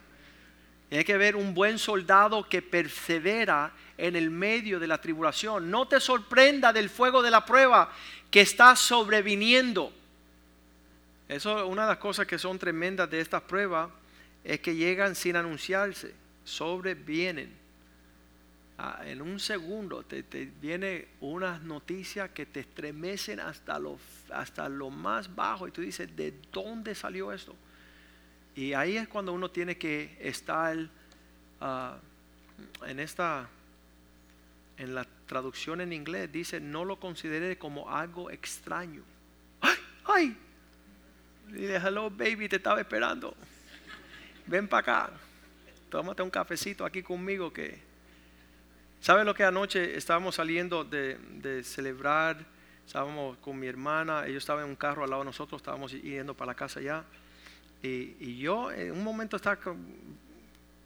Tiene 0.88 1.04
que 1.04 1.14
haber 1.14 1.37
un 1.37 1.54
buen 1.54 1.78
soldado 1.78 2.49
que 2.49 2.62
persevera 2.62 3.72
en 4.00 4.16
el 4.16 4.30
medio 4.30 4.80
de 4.80 4.87
la 4.87 4.99
tribulación. 4.99 5.71
No 5.71 5.87
te 5.87 6.00
sorprenda 6.00 6.73
del 6.73 6.88
fuego 6.88 7.21
de 7.23 7.30
la 7.30 7.45
prueba 7.45 7.92
que 8.30 8.40
está 8.40 8.75
sobreviniendo. 8.75 9.92
Eso 11.28 11.59
es 11.59 11.64
una 11.71 11.83
de 11.83 11.88
las 11.88 11.99
cosas 11.99 12.26
que 12.26 12.38
son 12.38 12.59
tremendas 12.59 13.11
de 13.11 13.21
estas 13.21 13.42
pruebas, 13.42 13.90
es 14.42 14.61
que 14.61 14.75
llegan 14.75 15.14
sin 15.14 15.37
anunciarse, 15.37 16.14
sobrevienen. 16.45 17.54
Ah, 18.78 19.02
en 19.04 19.21
un 19.21 19.38
segundo 19.38 20.02
te, 20.02 20.23
te 20.23 20.47
viene 20.47 21.09
unas 21.21 21.61
noticias 21.61 22.30
que 22.30 22.47
te 22.47 22.61
estremecen 22.61 23.38
hasta 23.38 23.78
lo, 23.78 23.99
hasta 24.33 24.71
lo 24.71 24.88
más 24.88 25.35
bajo 25.35 25.69
y 25.69 25.71
tú 25.71 25.83
dices, 25.83 26.16
¿de 26.16 26.33
dónde 26.50 26.95
salió 26.95 27.30
esto? 27.30 27.54
Y 28.57 28.73
ahí 28.73 28.97
es 28.97 29.07
cuando 29.07 29.35
uno 29.35 29.50
tiene 29.50 29.76
que 29.76 30.16
estar 30.21 30.75
ah, 31.61 31.99
en 32.87 32.99
esta 32.99 33.47
en 34.80 34.94
la 34.94 35.06
traducción 35.26 35.82
en 35.82 35.92
inglés 35.92 36.32
dice, 36.32 36.58
no 36.58 36.87
lo 36.87 36.99
considere 36.99 37.58
como 37.58 37.90
algo 37.90 38.30
extraño. 38.30 39.02
¡Ay! 39.60 39.76
¡Ay! 40.06 40.37
Dile, 41.49 41.76
hello 41.76 42.08
baby, 42.08 42.49
te 42.49 42.56
estaba 42.56 42.80
esperando. 42.80 43.37
Ven 44.46 44.66
para 44.66 44.80
acá. 44.80 45.10
Tómate 45.90 46.22
un 46.22 46.30
cafecito 46.30 46.87
aquí 46.87 47.02
conmigo 47.02 47.52
que... 47.52 47.78
¿Sabes 49.02 49.26
lo 49.26 49.34
que 49.34 49.44
anoche 49.44 49.99
estábamos 49.99 50.37
saliendo 50.37 50.82
de, 50.82 51.62
celebrar? 51.62 52.38
Estábamos 52.87 53.37
con 53.38 53.58
mi 53.58 53.66
hermana, 53.66 54.26
ellos 54.26 54.42
estaban 54.42 54.64
en 54.64 54.70
un 54.70 54.76
carro 54.76 55.04
al 55.04 55.10
lado 55.10 55.22
de 55.22 55.26
nosotros, 55.26 55.60
estábamos 55.60 55.92
yendo 55.92 56.34
para 56.34 56.52
la 56.52 56.54
casa 56.54 56.80
ya. 56.80 57.04
Y, 57.82 58.16
y 58.18 58.38
yo 58.38 58.72
en 58.72 58.92
un 58.92 59.04
momento 59.04 59.37
estaba 59.37 59.58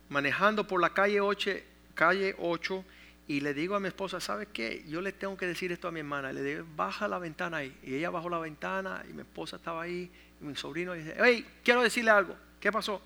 manejando 0.08 0.66
por 0.66 0.80
la 0.80 0.90
calle 0.90 1.20
8, 1.20 1.50
calle 1.94 2.34
8 2.38 2.84
y 3.26 3.40
le 3.40 3.54
digo 3.54 3.74
a 3.74 3.80
mi 3.80 3.88
esposa, 3.88 4.20
¿sabes 4.20 4.48
qué? 4.52 4.84
Yo 4.86 5.00
le 5.00 5.12
tengo 5.12 5.36
que 5.36 5.46
decir 5.46 5.72
esto 5.72 5.88
a 5.88 5.90
mi 5.90 6.00
hermana. 6.00 6.30
Le 6.32 6.42
digo, 6.42 6.66
baja 6.76 7.08
la 7.08 7.18
ventana 7.18 7.58
ahí. 7.58 7.74
Y 7.82 7.94
ella 7.94 8.10
bajó 8.10 8.28
la 8.28 8.38
ventana 8.38 9.02
y 9.08 9.14
mi 9.14 9.22
esposa 9.22 9.56
estaba 9.56 9.82
ahí. 9.82 10.10
Y 10.40 10.44
mi 10.44 10.54
sobrino 10.54 10.92
dice, 10.92 11.16
hey, 11.18 11.46
quiero 11.64 11.82
decirle 11.82 12.10
algo. 12.10 12.36
¿Qué 12.60 12.70
pasó? 12.70 13.00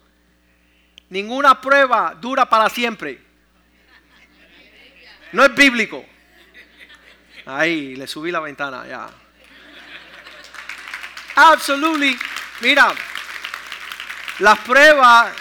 Ninguna 1.11 1.61
prueba 1.61 2.17
dura 2.21 2.49
para 2.49 2.69
siempre. 2.69 3.21
No 5.33 5.45
es 5.45 5.55
bíblico. 5.55 6.05
Ahí, 7.47 7.95
le 7.95 8.07
subí 8.09 8.33
la 8.33 8.41
ventana, 8.41 8.87
ya. 8.89 9.09
Absolutely. 11.37 12.19
Mira, 12.61 12.93
las 14.41 14.59
pruebas 14.61 15.33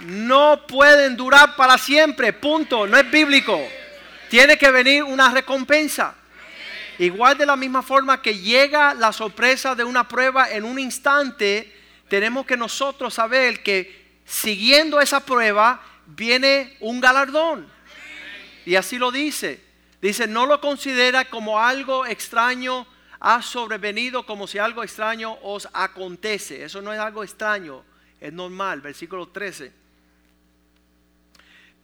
no 0.00 0.66
pueden 0.66 1.16
durar 1.16 1.54
para 1.54 1.78
siempre, 1.78 2.32
punto. 2.32 2.84
No 2.88 2.96
es 2.98 3.08
bíblico. 3.08 3.64
Tiene 4.34 4.58
que 4.58 4.72
venir 4.72 5.04
una 5.04 5.30
recompensa. 5.30 6.16
Igual 6.98 7.38
de 7.38 7.46
la 7.46 7.54
misma 7.54 7.84
forma 7.84 8.20
que 8.20 8.36
llega 8.36 8.92
la 8.92 9.12
sorpresa 9.12 9.76
de 9.76 9.84
una 9.84 10.08
prueba 10.08 10.50
en 10.50 10.64
un 10.64 10.76
instante, 10.80 11.72
tenemos 12.08 12.44
que 12.44 12.56
nosotros 12.56 13.14
saber 13.14 13.62
que 13.62 14.18
siguiendo 14.24 15.00
esa 15.00 15.20
prueba 15.20 15.80
viene 16.06 16.76
un 16.80 17.00
galardón. 17.00 17.70
Y 18.66 18.74
así 18.74 18.98
lo 18.98 19.12
dice. 19.12 19.62
Dice, 20.02 20.26
no 20.26 20.46
lo 20.46 20.60
considera 20.60 21.26
como 21.26 21.60
algo 21.60 22.04
extraño 22.04 22.88
ha 23.20 23.40
sobrevenido 23.40 24.26
como 24.26 24.48
si 24.48 24.58
algo 24.58 24.82
extraño 24.82 25.38
os 25.42 25.68
acontece. 25.72 26.64
Eso 26.64 26.82
no 26.82 26.92
es 26.92 26.98
algo 26.98 27.22
extraño, 27.22 27.84
es 28.20 28.32
normal. 28.32 28.80
Versículo 28.80 29.28
13. 29.28 29.72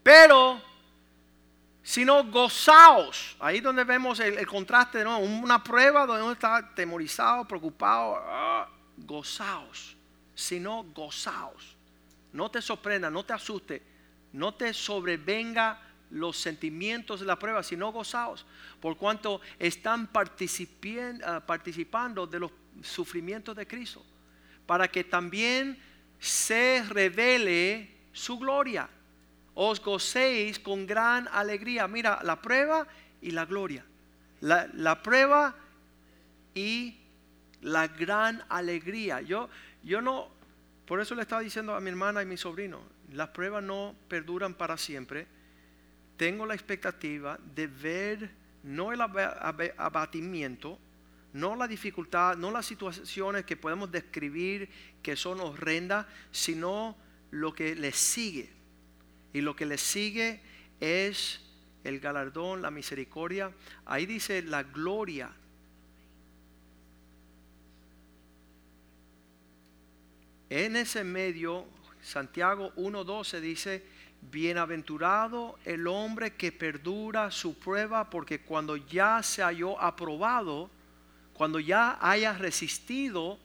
Pero, 0.02 0.60
si 1.90 2.04
no 2.04 2.22
gozaos, 2.22 3.34
ahí 3.40 3.58
donde 3.58 3.82
vemos 3.82 4.20
el, 4.20 4.46
contraste, 4.46 5.02
¿no? 5.02 5.18
una 5.18 5.60
prueba 5.64 6.06
donde 6.06 6.22
uno 6.22 6.30
está 6.30 6.72
temorizado, 6.72 7.44
preocupado, 7.48 8.14
ah, 8.16 8.68
gozaos, 8.96 9.96
sino 10.32 10.84
gozaos. 10.84 11.76
No 12.32 12.48
te 12.48 12.62
sorprenda, 12.62 13.10
no 13.10 13.24
te 13.24 13.32
asuste, 13.32 13.82
no 14.32 14.54
te 14.54 14.72
sobrevenga 14.72 15.82
los 16.10 16.36
sentimientos 16.36 17.18
de 17.18 17.26
la 17.26 17.36
prueba, 17.36 17.60
sino 17.64 17.90
gozaos, 17.90 18.46
por 18.80 18.96
cuanto 18.96 19.40
están 19.58 20.08
ah, 20.14 21.42
participando 21.44 22.24
de 22.24 22.38
los 22.38 22.52
sufrimientos 22.82 23.56
de 23.56 23.66
Cristo, 23.66 24.06
para 24.64 24.86
que 24.86 25.02
también 25.02 25.76
se 26.20 26.84
revele 26.88 27.96
su 28.12 28.38
gloria. 28.38 28.88
Os 29.54 29.82
gocéis 29.82 30.58
con 30.58 30.86
gran 30.86 31.28
alegría. 31.28 31.88
Mira, 31.88 32.20
la 32.22 32.40
prueba 32.40 32.86
y 33.20 33.30
la 33.32 33.44
gloria. 33.44 33.84
La, 34.40 34.68
la 34.74 35.02
prueba 35.02 35.54
y 36.54 36.96
la 37.62 37.88
gran 37.88 38.42
alegría. 38.48 39.20
Yo, 39.20 39.48
yo 39.82 40.00
no, 40.00 40.28
por 40.86 41.00
eso 41.00 41.14
le 41.14 41.22
estaba 41.22 41.42
diciendo 41.42 41.74
a 41.74 41.80
mi 41.80 41.90
hermana 41.90 42.22
y 42.22 42.26
mi 42.26 42.36
sobrino, 42.36 42.80
las 43.12 43.28
pruebas 43.28 43.62
no 43.62 43.94
perduran 44.08 44.54
para 44.54 44.76
siempre 44.76 45.26
tengo 46.20 46.44
la 46.44 46.52
expectativa 46.52 47.40
de 47.54 47.66
ver 47.66 48.30
no 48.62 48.92
el 48.92 49.00
abatimiento, 49.00 50.78
no 51.32 51.56
la 51.56 51.66
dificultad, 51.66 52.36
no 52.36 52.50
las 52.50 52.66
situaciones 52.66 53.46
que 53.46 53.56
podemos 53.56 53.90
describir 53.90 54.68
que 55.02 55.16
son 55.16 55.40
horrendas, 55.40 56.04
sino 56.30 56.94
lo 57.30 57.54
que 57.54 57.74
le 57.74 57.92
sigue. 57.92 58.50
Y 59.32 59.40
lo 59.40 59.54
que 59.54 59.66
le 59.66 59.78
sigue 59.78 60.40
es 60.80 61.40
el 61.84 62.00
galardón, 62.00 62.62
la 62.62 62.70
misericordia. 62.70 63.52
Ahí 63.86 64.06
dice 64.06 64.42
la 64.42 64.62
gloria. 64.62 65.30
En 70.48 70.74
ese 70.74 71.04
medio, 71.04 71.64
Santiago 72.02 72.72
1.12 72.74 73.40
dice, 73.40 73.84
Bienaventurado 74.22 75.58
el 75.64 75.86
hombre 75.86 76.34
que 76.34 76.52
perdura 76.52 77.30
su 77.30 77.58
prueba, 77.58 78.10
porque 78.10 78.40
cuando 78.40 78.76
ya 78.76 79.22
se 79.22 79.42
halló 79.42 79.80
aprobado, 79.80 80.68
cuando 81.32 81.58
ya 81.58 81.98
haya 82.00 82.34
resistido, 82.34 83.38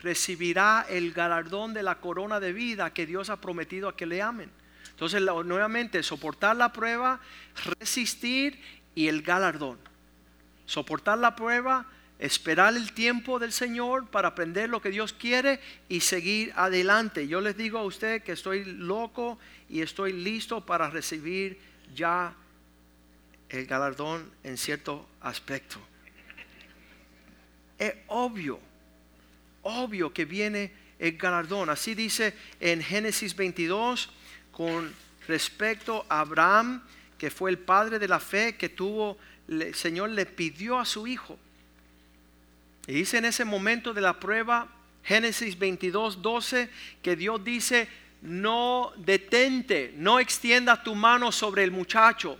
recibirá 0.00 0.86
el 0.88 1.12
galardón 1.12 1.74
de 1.74 1.82
la 1.82 2.00
corona 2.00 2.40
de 2.40 2.52
vida 2.52 2.94
que 2.94 3.04
Dios 3.04 3.28
ha 3.28 3.40
prometido 3.40 3.88
a 3.88 3.96
que 3.96 4.06
le 4.06 4.22
amen. 4.22 4.50
Entonces, 4.98 5.22
nuevamente, 5.22 6.02
soportar 6.02 6.56
la 6.56 6.72
prueba, 6.72 7.20
resistir 7.78 8.60
y 8.96 9.06
el 9.06 9.22
galardón. 9.22 9.78
Soportar 10.66 11.18
la 11.18 11.36
prueba, 11.36 11.86
esperar 12.18 12.74
el 12.74 12.92
tiempo 12.92 13.38
del 13.38 13.52
Señor 13.52 14.08
para 14.08 14.26
aprender 14.26 14.68
lo 14.68 14.82
que 14.82 14.90
Dios 14.90 15.12
quiere 15.12 15.60
y 15.88 16.00
seguir 16.00 16.52
adelante. 16.56 17.28
Yo 17.28 17.40
les 17.40 17.56
digo 17.56 17.78
a 17.78 17.84
usted 17.84 18.24
que 18.24 18.32
estoy 18.32 18.64
loco 18.64 19.38
y 19.68 19.82
estoy 19.82 20.12
listo 20.12 20.66
para 20.66 20.90
recibir 20.90 21.60
ya 21.94 22.34
el 23.50 23.66
galardón 23.66 24.28
en 24.42 24.58
cierto 24.58 25.06
aspecto. 25.20 25.78
Es 27.78 27.94
obvio, 28.08 28.58
obvio 29.62 30.12
que 30.12 30.24
viene 30.24 30.72
el 30.98 31.16
galardón. 31.16 31.70
Así 31.70 31.94
dice 31.94 32.34
en 32.58 32.82
Génesis 32.82 33.36
22 33.36 34.17
con 34.58 34.92
respecto 35.28 36.04
a 36.08 36.18
Abraham, 36.18 36.82
que 37.16 37.30
fue 37.30 37.48
el 37.48 37.58
padre 37.58 38.00
de 38.00 38.08
la 38.08 38.18
fe 38.18 38.56
que 38.56 38.68
tuvo, 38.68 39.16
el 39.46 39.72
Señor 39.72 40.10
le 40.10 40.26
pidió 40.26 40.80
a 40.80 40.84
su 40.84 41.06
hijo. 41.06 41.38
Y 42.88 42.92
dice 42.94 43.18
en 43.18 43.26
ese 43.26 43.44
momento 43.44 43.94
de 43.94 44.00
la 44.00 44.18
prueba, 44.18 44.66
Génesis 45.04 45.56
22, 45.56 46.20
12, 46.22 46.70
que 47.02 47.14
Dios 47.14 47.44
dice, 47.44 47.88
no 48.20 48.92
detente, 48.96 49.94
no 49.96 50.18
extiendas 50.18 50.82
tu 50.82 50.96
mano 50.96 51.30
sobre 51.30 51.62
el 51.62 51.70
muchacho, 51.70 52.36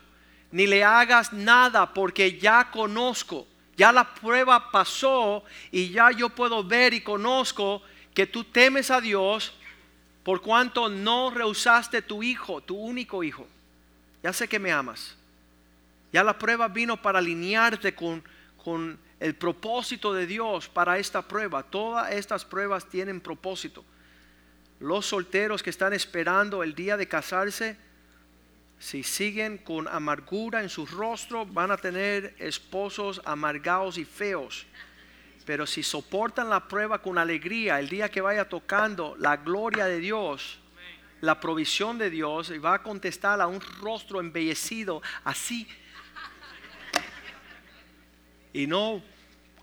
ni 0.51 0.67
le 0.67 0.83
hagas 0.83 1.33
nada, 1.33 1.95
porque 1.95 2.37
ya 2.37 2.69
conozco, 2.73 3.47
ya 3.77 3.93
la 3.93 4.13
prueba 4.13 4.73
pasó 4.73 5.45
y 5.71 5.91
ya 5.91 6.11
yo 6.11 6.31
puedo 6.31 6.65
ver 6.65 6.95
y 6.95 7.01
conozco 7.01 7.81
que 8.13 8.27
tú 8.27 8.43
temes 8.43 8.91
a 8.91 9.01
Dios 9.01 9.55
por 10.29 10.43
cuanto 10.43 10.91
no 10.91 11.31
rehusaste 11.31 12.03
tu 12.03 12.23
hijo, 12.23 12.61
tu 12.61 12.77
único 12.77 13.25
hijo. 13.25 13.47
Ya 14.23 14.31
sé 14.31 14.47
que 14.47 14.59
me 14.59 14.71
amas. 14.71 15.17
Ya 16.13 16.23
la 16.23 16.39
prueba 16.39 16.69
vino 16.69 17.01
para 17.01 17.21
alinearte 17.21 17.95
con, 17.95 18.23
con 18.63 18.99
el 19.21 19.35
propósito 19.35 20.13
de 20.13 20.27
Dios 20.27 20.69
para 20.69 20.99
esta 20.99 21.23
prueba. 21.23 21.63
Todas 21.63 22.13
estas 22.13 22.45
pruebas 22.45 22.85
tienen 22.85 23.23
propósito. 23.23 23.83
Los 24.81 25.07
solteros 25.07 25.63
que 25.63 25.71
están 25.71 25.95
esperando 25.95 26.63
el 26.63 26.75
día 26.75 26.99
de 26.99 27.09
casarse, 27.09 27.79
si 28.79 29.03
siguen 29.03 29.57
con 29.57 29.89
amargura 29.89 30.61
en 30.61 30.69
su 30.69 30.85
rostro, 30.85 31.47
van 31.47 31.71
a 31.71 31.79
tener 31.79 32.35
esposos 32.39 33.23
amargados 33.25 33.97
y 33.97 34.05
feos. 34.05 34.67
Pero 35.49 35.67
si 35.67 35.83
soportan 35.83 36.51
la 36.51 36.69
prueba 36.69 37.01
con 37.01 37.17
alegría, 37.17 37.81
el 37.81 37.89
día 37.89 38.11
que 38.11 38.21
vaya 38.21 38.47
tocando 38.47 39.17
la 39.19 39.39
gloria 39.39 39.87
de 39.87 39.99
Dios, 39.99 40.59
la 41.23 41.41
provisión 41.41 41.97
de 41.97 42.11
Dios, 42.11 42.51
y 42.51 42.59
va 42.59 42.75
a 42.75 42.83
contestar 42.83 43.41
a 43.41 43.47
un 43.47 43.59
rostro 43.81 44.21
embellecido 44.21 45.01
así 45.25 45.67
y 48.53 48.67
no 48.67 49.03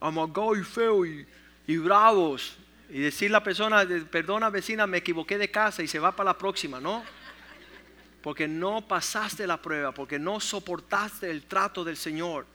amargado 0.01 0.55
y 0.55 0.63
feo 0.63 1.05
y, 1.05 1.27
y 1.67 1.77
bravos 1.77 2.57
y 2.89 3.01
decir 3.01 3.29
la 3.29 3.43
persona, 3.43 3.85
perdona 4.09 4.49
vecina, 4.49 4.87
me 4.87 4.97
equivoqué 4.97 5.37
de 5.37 5.51
casa 5.51 5.83
y 5.83 5.87
se 5.87 5.99
va 5.99 6.15
para 6.15 6.31
la 6.31 6.37
próxima, 6.39 6.79
¿no? 6.79 7.03
Porque 8.23 8.47
no 8.47 8.87
pasaste 8.87 9.45
la 9.45 9.61
prueba, 9.61 9.91
porque 9.91 10.17
no 10.17 10.39
soportaste 10.39 11.29
el 11.29 11.43
trato 11.43 11.83
del 11.83 11.95
Señor. 11.95 12.54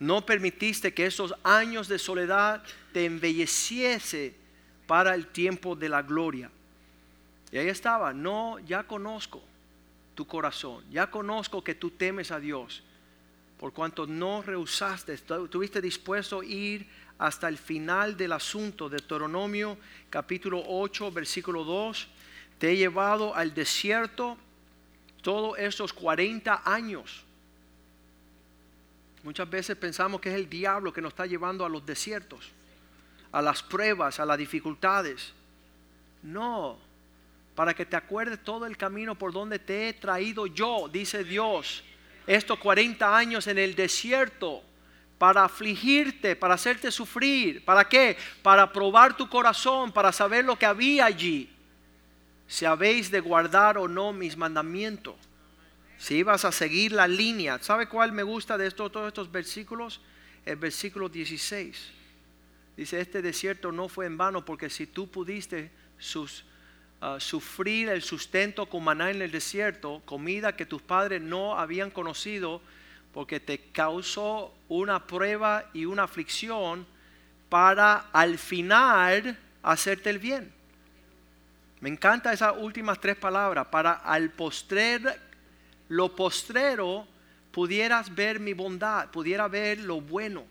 No 0.00 0.24
permitiste 0.24 0.94
que 0.94 1.06
esos 1.06 1.34
años 1.42 1.88
de 1.88 1.98
soledad 1.98 2.62
te 2.92 3.04
embelleciese 3.04 4.34
para 4.86 5.14
el 5.14 5.26
tiempo 5.26 5.74
de 5.74 5.88
la 5.88 6.02
gloria. 6.02 6.50
Y 7.50 7.58
ahí 7.58 7.68
estaba, 7.68 8.12
no, 8.12 8.58
ya 8.60 8.84
conozco 8.84 9.42
tu 10.14 10.26
corazón, 10.26 10.84
ya 10.90 11.10
conozco 11.10 11.62
que 11.62 11.74
tú 11.74 11.90
temes 11.90 12.30
a 12.30 12.40
Dios 12.40 12.82
por 13.58 13.72
cuanto 13.72 14.06
no 14.06 14.40
rehusaste, 14.40 15.14
estuviste 15.14 15.82
dispuesto 15.82 16.40
a 16.40 16.44
ir 16.44 16.86
hasta 17.18 17.48
el 17.48 17.58
final 17.58 18.16
del 18.16 18.32
asunto 18.32 18.88
de 18.88 18.98
Deuteronomio 18.98 19.76
capítulo 20.08 20.62
8, 20.64 21.10
versículo 21.10 21.64
2. 21.64 22.06
Te 22.58 22.70
he 22.70 22.76
llevado 22.76 23.34
al 23.34 23.52
desierto 23.52 24.38
todos 25.22 25.58
estos 25.58 25.92
40 25.92 26.62
años. 26.64 27.24
Muchas 29.28 29.50
veces 29.50 29.76
pensamos 29.76 30.22
que 30.22 30.30
es 30.30 30.34
el 30.36 30.48
diablo 30.48 30.90
que 30.90 31.02
nos 31.02 31.10
está 31.10 31.26
llevando 31.26 31.62
a 31.62 31.68
los 31.68 31.84
desiertos, 31.84 32.48
a 33.30 33.42
las 33.42 33.62
pruebas, 33.62 34.18
a 34.20 34.24
las 34.24 34.38
dificultades. 34.38 35.34
No, 36.22 36.78
para 37.54 37.74
que 37.74 37.84
te 37.84 37.94
acuerdes 37.94 38.42
todo 38.42 38.64
el 38.64 38.78
camino 38.78 39.16
por 39.16 39.30
donde 39.30 39.58
te 39.58 39.90
he 39.90 39.92
traído 39.92 40.46
yo, 40.46 40.88
dice 40.90 41.24
Dios 41.24 41.84
estos 42.26 42.58
40 42.58 43.14
años 43.14 43.46
en 43.48 43.58
el 43.58 43.74
desierto 43.74 44.62
para 45.18 45.44
afligirte, 45.44 46.34
para 46.34 46.54
hacerte 46.54 46.90
sufrir. 46.90 47.62
¿Para 47.66 47.86
qué? 47.86 48.16
Para 48.42 48.72
probar 48.72 49.14
tu 49.14 49.28
corazón, 49.28 49.92
para 49.92 50.10
saber 50.10 50.46
lo 50.46 50.58
que 50.58 50.64
había 50.64 51.04
allí. 51.04 51.54
Si 52.46 52.64
habéis 52.64 53.10
de 53.10 53.20
guardar 53.20 53.76
o 53.76 53.88
no 53.88 54.14
mis 54.14 54.38
mandamientos. 54.38 55.16
Si 55.98 56.16
ibas 56.16 56.44
a 56.44 56.52
seguir 56.52 56.92
la 56.92 57.08
línea. 57.08 57.58
¿Sabe 57.60 57.88
cuál 57.88 58.12
me 58.12 58.22
gusta 58.22 58.56
de 58.56 58.70
todos 58.70 59.08
estos 59.08 59.30
versículos? 59.30 60.00
el 60.48 60.56
versículo 60.56 61.08
16. 61.08 61.90
Dice, 62.76 63.00
este 63.00 63.20
desierto 63.20 63.70
no 63.70 63.88
fue 63.88 64.06
en 64.06 64.16
vano 64.16 64.44
porque 64.44 64.70
si 64.70 64.86
tú 64.86 65.10
pudiste 65.10 65.70
ah, 67.00 67.18
sufrir 67.20 67.90
el 67.90 68.02
sustento 68.02 68.66
con 68.66 68.84
maná 68.84 69.10
en 69.10 69.20
el 69.20 69.30
desierto, 69.30 70.00
comida 70.06 70.56
que 70.56 70.64
tus 70.64 70.80
padres 70.80 71.20
no 71.20 71.58
habían 71.58 71.90
conocido, 71.90 72.62
porque 73.12 73.40
te 73.40 73.58
causó 73.72 74.54
una 74.68 75.06
prueba 75.06 75.68
y 75.74 75.84
una 75.84 76.04
aflicción 76.04 76.86
para 77.48 78.06
al 78.12 78.38
final 78.38 79.36
hacerte 79.62 80.08
el 80.08 80.18
bien. 80.18 80.52
Me 81.80 81.90
encanta 81.90 82.32
esas 82.32 82.54
últimas 82.56 83.00
tres 83.00 83.16
palabras, 83.16 83.66
para 83.66 83.92
al 83.92 84.30
postrer, 84.30 85.27
lo 85.88 86.14
postrero 86.14 87.06
pudieras 87.50 88.14
ver 88.14 88.40
mi 88.40 88.52
bondad, 88.52 89.10
pudiera 89.10 89.48
ver 89.48 89.80
lo 89.80 90.00
bueno. 90.00 90.46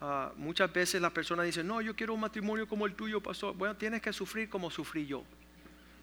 Ah, 0.00 0.32
muchas 0.36 0.72
veces 0.72 1.00
la 1.00 1.10
persona 1.10 1.42
dice, 1.42 1.62
no, 1.62 1.80
yo 1.80 1.94
quiero 1.94 2.14
un 2.14 2.20
matrimonio 2.20 2.66
como 2.66 2.86
el 2.86 2.94
tuyo, 2.94 3.20
pastor. 3.20 3.54
Bueno, 3.54 3.76
tienes 3.76 4.00
que 4.00 4.12
sufrir 4.12 4.48
como 4.48 4.70
sufrí 4.70 5.06
yo. 5.06 5.24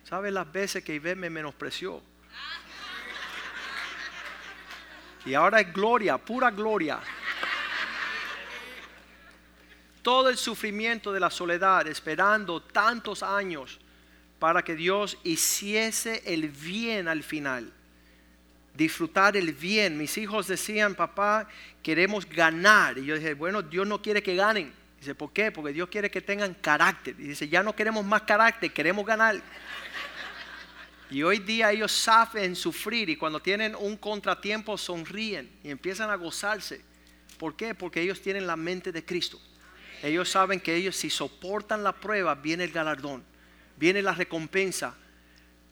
¿Sabes 0.04 0.32
las 0.32 0.52
veces 0.52 0.84
que 0.84 0.94
Ivette 0.96 1.18
me 1.18 1.30
menospreció? 1.30 2.02
Y 5.26 5.34
ahora 5.34 5.60
es 5.60 5.74
gloria, 5.74 6.18
pura 6.18 6.50
gloria. 6.50 7.00
Todo 10.02 10.30
el 10.30 10.38
sufrimiento 10.38 11.12
de 11.12 11.20
la 11.20 11.30
soledad, 11.30 11.86
esperando 11.88 12.62
tantos 12.62 13.22
años 13.22 13.80
para 14.40 14.64
que 14.64 14.76
Dios 14.76 15.18
hiciese 15.24 16.24
el 16.26 16.48
bien 16.48 17.10
al 17.10 17.22
final 17.22 17.74
disfrutar 18.80 19.36
el 19.36 19.52
bien. 19.52 19.98
Mis 19.98 20.18
hijos 20.18 20.48
decían, 20.48 20.96
papá, 20.96 21.48
queremos 21.84 22.28
ganar. 22.28 22.98
Y 22.98 23.06
yo 23.06 23.16
dije, 23.16 23.34
bueno, 23.34 23.62
Dios 23.62 23.86
no 23.86 24.02
quiere 24.02 24.24
que 24.24 24.36
ganen. 24.36 24.74
Dice, 24.98 25.14
¿por 25.14 25.34
qué? 25.34 25.52
Porque 25.52 25.74
Dios 25.74 25.90
quiere 25.90 26.10
que 26.10 26.22
tengan 26.22 26.54
carácter. 26.54 27.14
Y 27.20 27.24
dice, 27.24 27.50
ya 27.50 27.62
no 27.62 27.76
queremos 27.76 28.06
más 28.06 28.22
carácter, 28.22 28.72
queremos 28.72 29.06
ganar. 29.06 29.42
Y 31.12 31.24
hoy 31.24 31.40
día 31.40 31.72
ellos 31.72 31.92
saben 31.92 32.56
sufrir 32.56 33.10
y 33.10 33.18
cuando 33.18 33.42
tienen 33.42 33.76
un 33.76 33.98
contratiempo 33.98 34.78
sonríen 34.78 35.50
y 35.62 35.72
empiezan 35.72 36.10
a 36.10 36.16
gozarse. 36.16 36.82
¿Por 37.38 37.58
qué? 37.58 37.76
Porque 37.76 38.02
ellos 38.02 38.22
tienen 38.22 38.48
la 38.48 38.56
mente 38.56 38.94
de 38.94 39.04
Cristo. 39.04 39.42
Ellos 40.02 40.30
saben 40.30 40.62
que 40.62 40.76
ellos 40.76 40.96
si 40.96 41.10
soportan 41.10 41.84
la 41.84 41.92
prueba, 41.92 42.36
viene 42.36 42.64
el 42.64 42.72
galardón, 42.72 43.26
viene 43.76 44.02
la 44.02 44.14
recompensa 44.14 44.96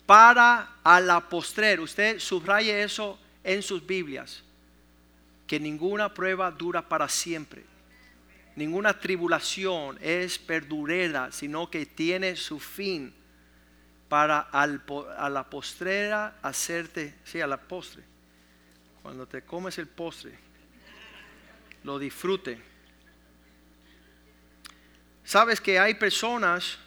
para 0.07 0.77
a 0.83 0.99
la 0.99 1.19
postrer. 1.19 1.79
Usted 1.79 2.17
subraye 2.17 2.81
eso 2.81 3.19
en 3.43 3.61
sus 3.61 3.85
Biblias. 3.85 4.41
Que 5.45 5.59
ninguna 5.59 6.11
prueba 6.11 6.49
dura 6.49 6.81
para 6.81 7.07
siempre. 7.07 7.63
Ninguna 8.55 8.99
tribulación 8.99 9.99
es 10.01 10.39
perdurera, 10.39 11.31
sino 11.31 11.69
que 11.69 11.85
tiene 11.85 12.35
su 12.35 12.59
fin 12.59 13.13
para 14.09 14.39
al, 14.39 14.81
a 15.17 15.29
la 15.29 15.47
postrera 15.47 16.39
hacerte, 16.41 17.13
sí, 17.23 17.39
a 17.39 17.45
la 17.45 17.57
postre. 17.57 18.01
Cuando 19.03 19.27
te 19.27 19.43
comes 19.43 19.77
el 19.77 19.87
postre, 19.87 20.37
lo 21.83 21.99
disfrute. 21.99 22.59
Sabes 25.23 25.61
que 25.61 25.77
hay 25.77 25.93
personas 25.93 26.79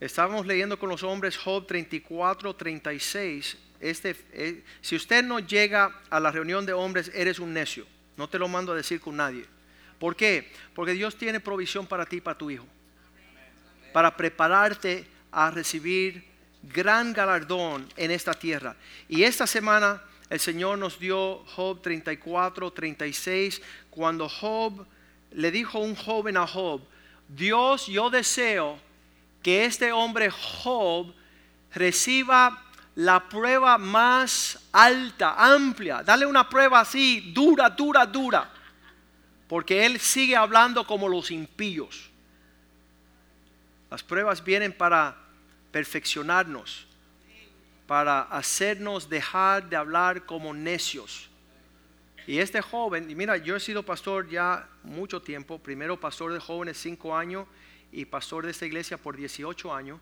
Estábamos 0.00 0.46
leyendo 0.46 0.78
con 0.78 0.88
los 0.88 1.02
hombres 1.02 1.36
Job 1.36 1.66
34, 1.66 2.54
36. 2.54 3.56
Este, 3.80 4.16
eh, 4.32 4.64
si 4.80 4.96
usted 4.96 5.22
no 5.22 5.38
llega 5.38 6.00
a 6.10 6.20
la 6.20 6.30
reunión 6.30 6.66
de 6.66 6.72
hombres, 6.72 7.10
eres 7.14 7.38
un 7.38 7.52
necio. 7.52 7.86
No 8.16 8.28
te 8.28 8.38
lo 8.38 8.48
mando 8.48 8.72
a 8.72 8.76
decir 8.76 9.00
con 9.00 9.16
nadie. 9.16 9.46
¿Por 9.98 10.16
qué? 10.16 10.50
Porque 10.74 10.92
Dios 10.92 11.16
tiene 11.16 11.40
provisión 11.40 11.86
para 11.86 12.06
ti 12.06 12.16
y 12.16 12.20
para 12.20 12.36
tu 12.36 12.50
hijo. 12.50 12.66
Para 13.92 14.16
prepararte 14.16 15.06
a 15.30 15.50
recibir 15.50 16.24
gran 16.62 17.12
galardón 17.12 17.88
en 17.96 18.10
esta 18.10 18.34
tierra. 18.34 18.76
Y 19.08 19.22
esta 19.22 19.46
semana 19.46 20.02
el 20.30 20.40
Señor 20.40 20.78
nos 20.78 20.98
dio 20.98 21.44
Job 21.54 21.82
34, 21.82 22.72
36, 22.72 23.62
cuando 23.90 24.28
Job 24.28 24.86
le 25.32 25.50
dijo 25.50 25.78
un 25.78 25.94
joven 25.94 26.36
a 26.36 26.46
Job, 26.46 26.80
Dios, 27.28 27.86
yo 27.86 28.10
deseo 28.10 28.78
que 29.44 29.66
este 29.66 29.92
hombre 29.92 30.30
Job 30.30 31.14
reciba 31.74 32.64
la 32.94 33.28
prueba 33.28 33.76
más 33.76 34.58
alta, 34.72 35.34
amplia. 35.36 36.02
Dale 36.02 36.24
una 36.24 36.48
prueba 36.48 36.80
así, 36.80 37.32
dura, 37.34 37.68
dura, 37.68 38.06
dura. 38.06 38.50
Porque 39.46 39.84
él 39.84 40.00
sigue 40.00 40.34
hablando 40.34 40.86
como 40.86 41.08
los 41.08 41.30
impíos. 41.30 42.08
Las 43.90 44.02
pruebas 44.02 44.42
vienen 44.42 44.72
para 44.72 45.14
perfeccionarnos, 45.70 46.86
para 47.86 48.22
hacernos 48.22 49.10
dejar 49.10 49.68
de 49.68 49.76
hablar 49.76 50.24
como 50.24 50.54
necios. 50.54 51.28
Y 52.26 52.38
este 52.38 52.62
joven, 52.62 53.10
y 53.10 53.14
mira, 53.14 53.36
yo 53.36 53.56
he 53.56 53.60
sido 53.60 53.82
pastor 53.82 54.26
ya 54.30 54.66
mucho 54.82 55.20
tiempo, 55.20 55.58
primero 55.58 56.00
pastor 56.00 56.32
de 56.32 56.40
jóvenes 56.40 56.78
cinco 56.78 57.14
años 57.14 57.46
y 57.94 58.04
pastor 58.06 58.44
de 58.44 58.50
esta 58.50 58.66
iglesia 58.66 58.98
por 58.98 59.16
18 59.16 59.72
años 59.72 60.00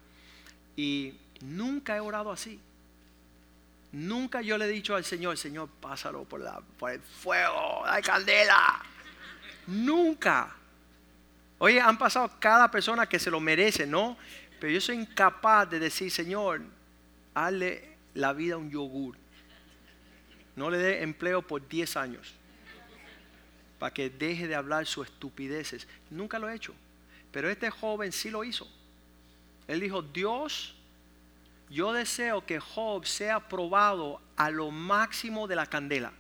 y 0.75 1.15
nunca 1.43 1.95
he 1.95 2.01
orado 2.01 2.33
así. 2.33 2.59
Nunca 3.93 4.41
yo 4.41 4.57
le 4.57 4.65
he 4.65 4.69
dicho 4.69 4.97
al 4.97 5.05
Señor, 5.05 5.37
Señor, 5.37 5.69
pásalo 5.69 6.25
por, 6.25 6.41
la, 6.41 6.61
por 6.79 6.93
el 6.93 7.01
fuego, 7.01 7.83
la 7.85 8.01
candela. 8.01 8.83
Nunca. 9.67 10.57
Oye, 11.59 11.79
han 11.79 11.99
pasado 11.99 12.31
cada 12.41 12.71
persona 12.71 13.07
que 13.07 13.19
se 13.19 13.31
lo 13.31 13.39
merece, 13.39 13.87
¿no? 13.87 14.17
Pero 14.59 14.73
yo 14.73 14.81
soy 14.81 14.97
incapaz 14.97 15.69
de 15.69 15.79
decir, 15.79 16.11
Señor, 16.11 16.63
hazle 17.35 17.97
la 18.15 18.33
vida 18.33 18.57
un 18.57 18.71
yogur. 18.71 19.17
No 20.57 20.71
le 20.71 20.79
dé 20.79 21.03
empleo 21.03 21.43
por 21.43 21.69
10 21.69 21.97
años. 21.99 22.35
Para 23.79 23.93
que 23.93 24.09
deje 24.09 24.49
de 24.49 24.55
hablar 24.55 24.87
sus 24.87 25.09
estupideces. 25.09 25.87
Nunca 26.11 26.39
lo 26.39 26.49
he 26.49 26.55
hecho. 26.55 26.75
Pero 27.33 27.51
este 27.51 27.71
joven 27.71 28.13
sí 28.13 28.31
lo 28.31 28.45
hizo. 28.45 28.69
Él 29.67 29.81
dijo, 29.81 30.03
Dios, 30.03 30.75
yo 31.71 31.93
deseo 31.93 32.45
que 32.45 32.61
Job 32.61 33.07
sea 33.07 33.49
probado 33.49 34.21
a 34.37 34.51
lo 34.51 34.71
máximo 34.71 35.49
de 35.49 35.57
la 35.57 35.67
candela 35.67 36.13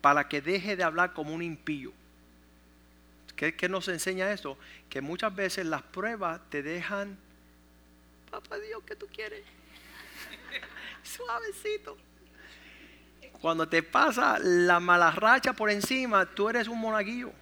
para 0.00 0.28
que 0.28 0.40
deje 0.40 0.76
de 0.76 0.84
hablar 0.84 1.12
como 1.12 1.34
un 1.34 1.42
impío. 1.42 1.92
¿Qué, 3.36 3.68
nos 3.70 3.88
enseña 3.88 4.30
esto? 4.32 4.58
Que 4.90 5.00
muchas 5.00 5.34
veces 5.34 5.64
las 5.64 5.82
pruebas 5.82 6.40
te 6.50 6.62
dejan, 6.62 7.16
papá 8.30 8.58
Dios, 8.58 8.82
¿qué 8.86 8.94
tú 8.94 9.06
quieres? 9.06 9.44
Suavecito. 11.02 11.96
Cuando 13.40 13.66
te 13.66 13.82
pasa 13.82 14.38
la 14.38 14.78
mala 14.78 15.10
racha 15.10 15.54
por 15.54 15.70
encima, 15.70 16.26
tú 16.26 16.50
eres 16.50 16.68
un 16.68 16.78
monaguillo. 16.78 17.32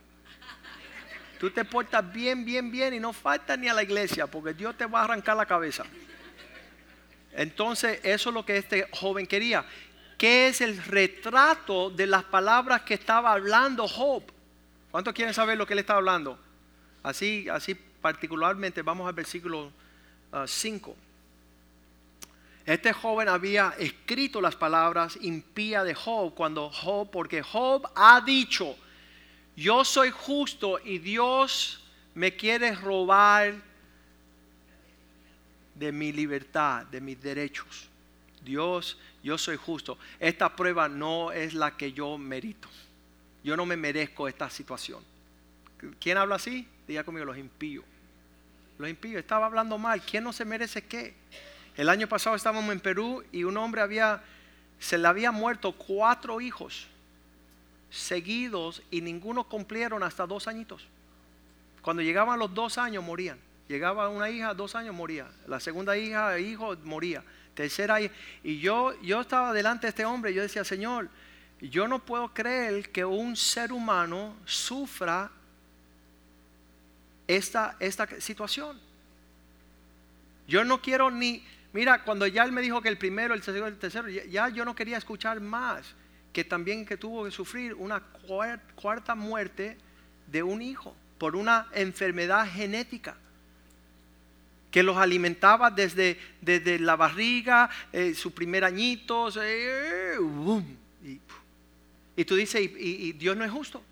Tú 1.38 1.50
te 1.50 1.64
portas 1.64 2.12
bien, 2.12 2.44
bien, 2.44 2.70
bien 2.70 2.94
y 2.94 3.00
no 3.00 3.12
faltas 3.12 3.58
ni 3.58 3.68
a 3.68 3.74
la 3.74 3.82
iglesia 3.82 4.26
porque 4.26 4.54
Dios 4.54 4.76
te 4.76 4.86
va 4.86 5.00
a 5.00 5.04
arrancar 5.04 5.36
la 5.36 5.46
cabeza. 5.46 5.84
Entonces, 7.32 8.00
eso 8.02 8.30
es 8.30 8.34
lo 8.34 8.44
que 8.44 8.56
este 8.56 8.88
joven 8.92 9.26
quería. 9.26 9.64
¿Qué 10.16 10.48
es 10.48 10.60
el 10.60 10.82
retrato 10.82 11.90
de 11.90 12.08
las 12.08 12.24
palabras 12.24 12.82
que 12.82 12.94
estaba 12.94 13.32
hablando 13.32 13.86
Job? 13.86 14.24
¿Cuántos 14.90 15.14
quieren 15.14 15.32
saber 15.32 15.56
lo 15.56 15.64
que 15.64 15.74
él 15.74 15.78
está 15.78 15.94
hablando? 15.94 16.38
Así, 17.04 17.48
así 17.48 17.74
particularmente, 17.74 18.82
vamos 18.82 19.06
al 19.06 19.14
versículo 19.14 19.70
5. 20.46 20.96
Ah, 20.98 21.08
este 22.66 22.92
joven 22.92 23.28
había 23.28 23.74
escrito 23.78 24.40
las 24.40 24.56
palabras 24.56 25.16
impía 25.22 25.84
de 25.84 25.94
Job 25.94 26.34
cuando 26.34 26.68
Job, 26.70 27.10
porque 27.10 27.42
Job 27.42 27.88
ha 27.94 28.20
dicho, 28.20 28.76
yo 29.58 29.84
soy 29.84 30.10
justo 30.10 30.78
y 30.84 30.98
Dios 30.98 31.82
me 32.14 32.36
quiere 32.36 32.76
robar 32.76 33.54
de 35.74 35.90
mi 35.90 36.12
libertad, 36.12 36.86
de 36.86 37.00
mis 37.00 37.20
derechos. 37.20 37.88
Dios, 38.44 38.98
yo 39.20 39.36
soy 39.36 39.56
justo. 39.56 39.98
Esta 40.20 40.54
prueba 40.54 40.88
no 40.88 41.32
es 41.32 41.54
la 41.54 41.76
que 41.76 41.92
yo 41.92 42.16
merito. 42.18 42.68
Yo 43.42 43.56
no 43.56 43.66
me 43.66 43.76
merezco 43.76 44.28
esta 44.28 44.48
situación. 44.48 45.02
¿Quién 45.98 46.18
habla 46.18 46.36
así? 46.36 46.68
Diga 46.86 47.02
conmigo, 47.02 47.26
los 47.26 47.36
impíos. 47.36 47.84
Los 48.78 48.88
impíos, 48.88 49.18
estaba 49.18 49.46
hablando 49.46 49.76
mal. 49.76 50.00
¿Quién 50.02 50.22
no 50.22 50.32
se 50.32 50.44
merece 50.44 50.82
qué? 50.82 51.16
El 51.76 51.88
año 51.88 52.08
pasado 52.08 52.36
estábamos 52.36 52.72
en 52.72 52.78
Perú 52.78 53.24
y 53.32 53.42
un 53.42 53.56
hombre 53.56 53.80
había, 53.80 54.22
se 54.78 54.98
le 54.98 55.08
había 55.08 55.32
muerto 55.32 55.72
cuatro 55.72 56.40
hijos 56.40 56.86
seguidos 57.90 58.82
y 58.90 59.00
ninguno 59.00 59.44
cumplieron 59.44 60.02
hasta 60.02 60.26
dos 60.26 60.48
añitos. 60.48 60.86
Cuando 61.82 62.02
llegaban 62.02 62.38
los 62.38 62.52
dos 62.52 62.78
años 62.78 63.04
morían. 63.04 63.38
Llegaba 63.68 64.08
una 64.08 64.30
hija, 64.30 64.54
dos 64.54 64.74
años 64.74 64.94
moría. 64.94 65.26
La 65.46 65.60
segunda 65.60 65.96
hija, 65.96 66.38
hijo, 66.38 66.76
moría. 66.84 67.22
Tercera 67.54 68.00
hija. 68.00 68.14
Y 68.42 68.60
yo, 68.60 69.00
yo 69.02 69.20
estaba 69.20 69.52
delante 69.52 69.86
de 69.86 69.90
este 69.90 70.04
hombre 70.04 70.30
y 70.30 70.34
yo 70.34 70.42
decía, 70.42 70.64
Señor, 70.64 71.08
yo 71.60 71.88
no 71.88 71.98
puedo 71.98 72.32
creer 72.32 72.90
que 72.90 73.04
un 73.04 73.36
ser 73.36 73.72
humano 73.72 74.36
sufra 74.44 75.30
esta, 77.26 77.76
esta 77.78 78.20
situación. 78.20 78.80
Yo 80.46 80.64
no 80.64 80.80
quiero 80.80 81.10
ni, 81.10 81.44
mira, 81.72 82.02
cuando 82.04 82.26
ya 82.26 82.44
él 82.44 82.52
me 82.52 82.62
dijo 82.62 82.80
que 82.80 82.88
el 82.88 82.96
primero, 82.96 83.34
el 83.34 83.42
segundo, 83.42 83.66
el 83.66 83.78
tercero, 83.78 84.08
ya, 84.08 84.48
yo 84.48 84.64
no 84.64 84.74
quería 84.74 84.96
escuchar 84.96 85.40
más, 85.40 85.94
que 86.32 86.44
también 86.44 86.86
que 86.86 86.96
tuvo 86.96 87.24
que 87.24 87.30
sufrir 87.30 87.74
una 87.74 88.02
cuarta 88.74 89.14
muerte 89.14 89.76
de 90.26 90.42
un 90.42 90.62
hijo 90.62 90.94
por 91.18 91.36
una 91.36 91.66
enfermedad 91.72 92.46
genética 92.50 93.16
que 94.70 94.82
los 94.82 94.98
alimentaba 94.98 95.70
desde, 95.70 96.18
desde 96.42 96.78
la 96.78 96.94
barriga, 96.94 97.70
eh, 97.92 98.14
su 98.14 98.32
primer 98.32 98.64
añito, 98.64 99.30
eh, 99.42 100.16
y, 102.16 102.24
tú 102.24 102.36
dices, 102.36 102.60
y 102.60 103.12
Dios 103.12 103.36
no 103.36 103.44
es 103.44 103.50
justo. 103.50 103.82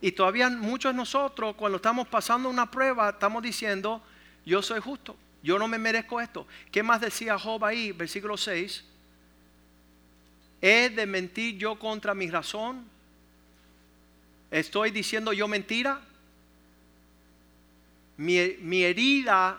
Y 0.00 0.12
todavía 0.12 0.48
muchos 0.48 0.92
de 0.92 0.96
nosotros, 0.96 1.56
cuando 1.56 1.76
estamos 1.76 2.06
pasando 2.06 2.48
una 2.48 2.70
prueba, 2.70 3.10
estamos 3.10 3.42
diciendo, 3.42 4.02
yo 4.46 4.62
soy 4.62 4.80
justo, 4.80 5.16
yo 5.42 5.58
no 5.58 5.66
me 5.66 5.78
merezco 5.78 6.20
esto. 6.20 6.46
¿Qué 6.70 6.82
más 6.82 7.00
decía 7.00 7.38
Job 7.38 7.64
ahí, 7.64 7.92
versículo 7.92 8.36
6? 8.36 8.84
¿He 10.60 10.90
de 10.90 11.06
mentir 11.06 11.56
yo 11.56 11.78
contra 11.78 12.14
mi 12.14 12.28
razón? 12.28 12.84
¿Estoy 14.50 14.90
diciendo 14.90 15.32
yo 15.32 15.46
mentira? 15.46 16.00
Mi, 18.16 18.82
herida 18.82 19.58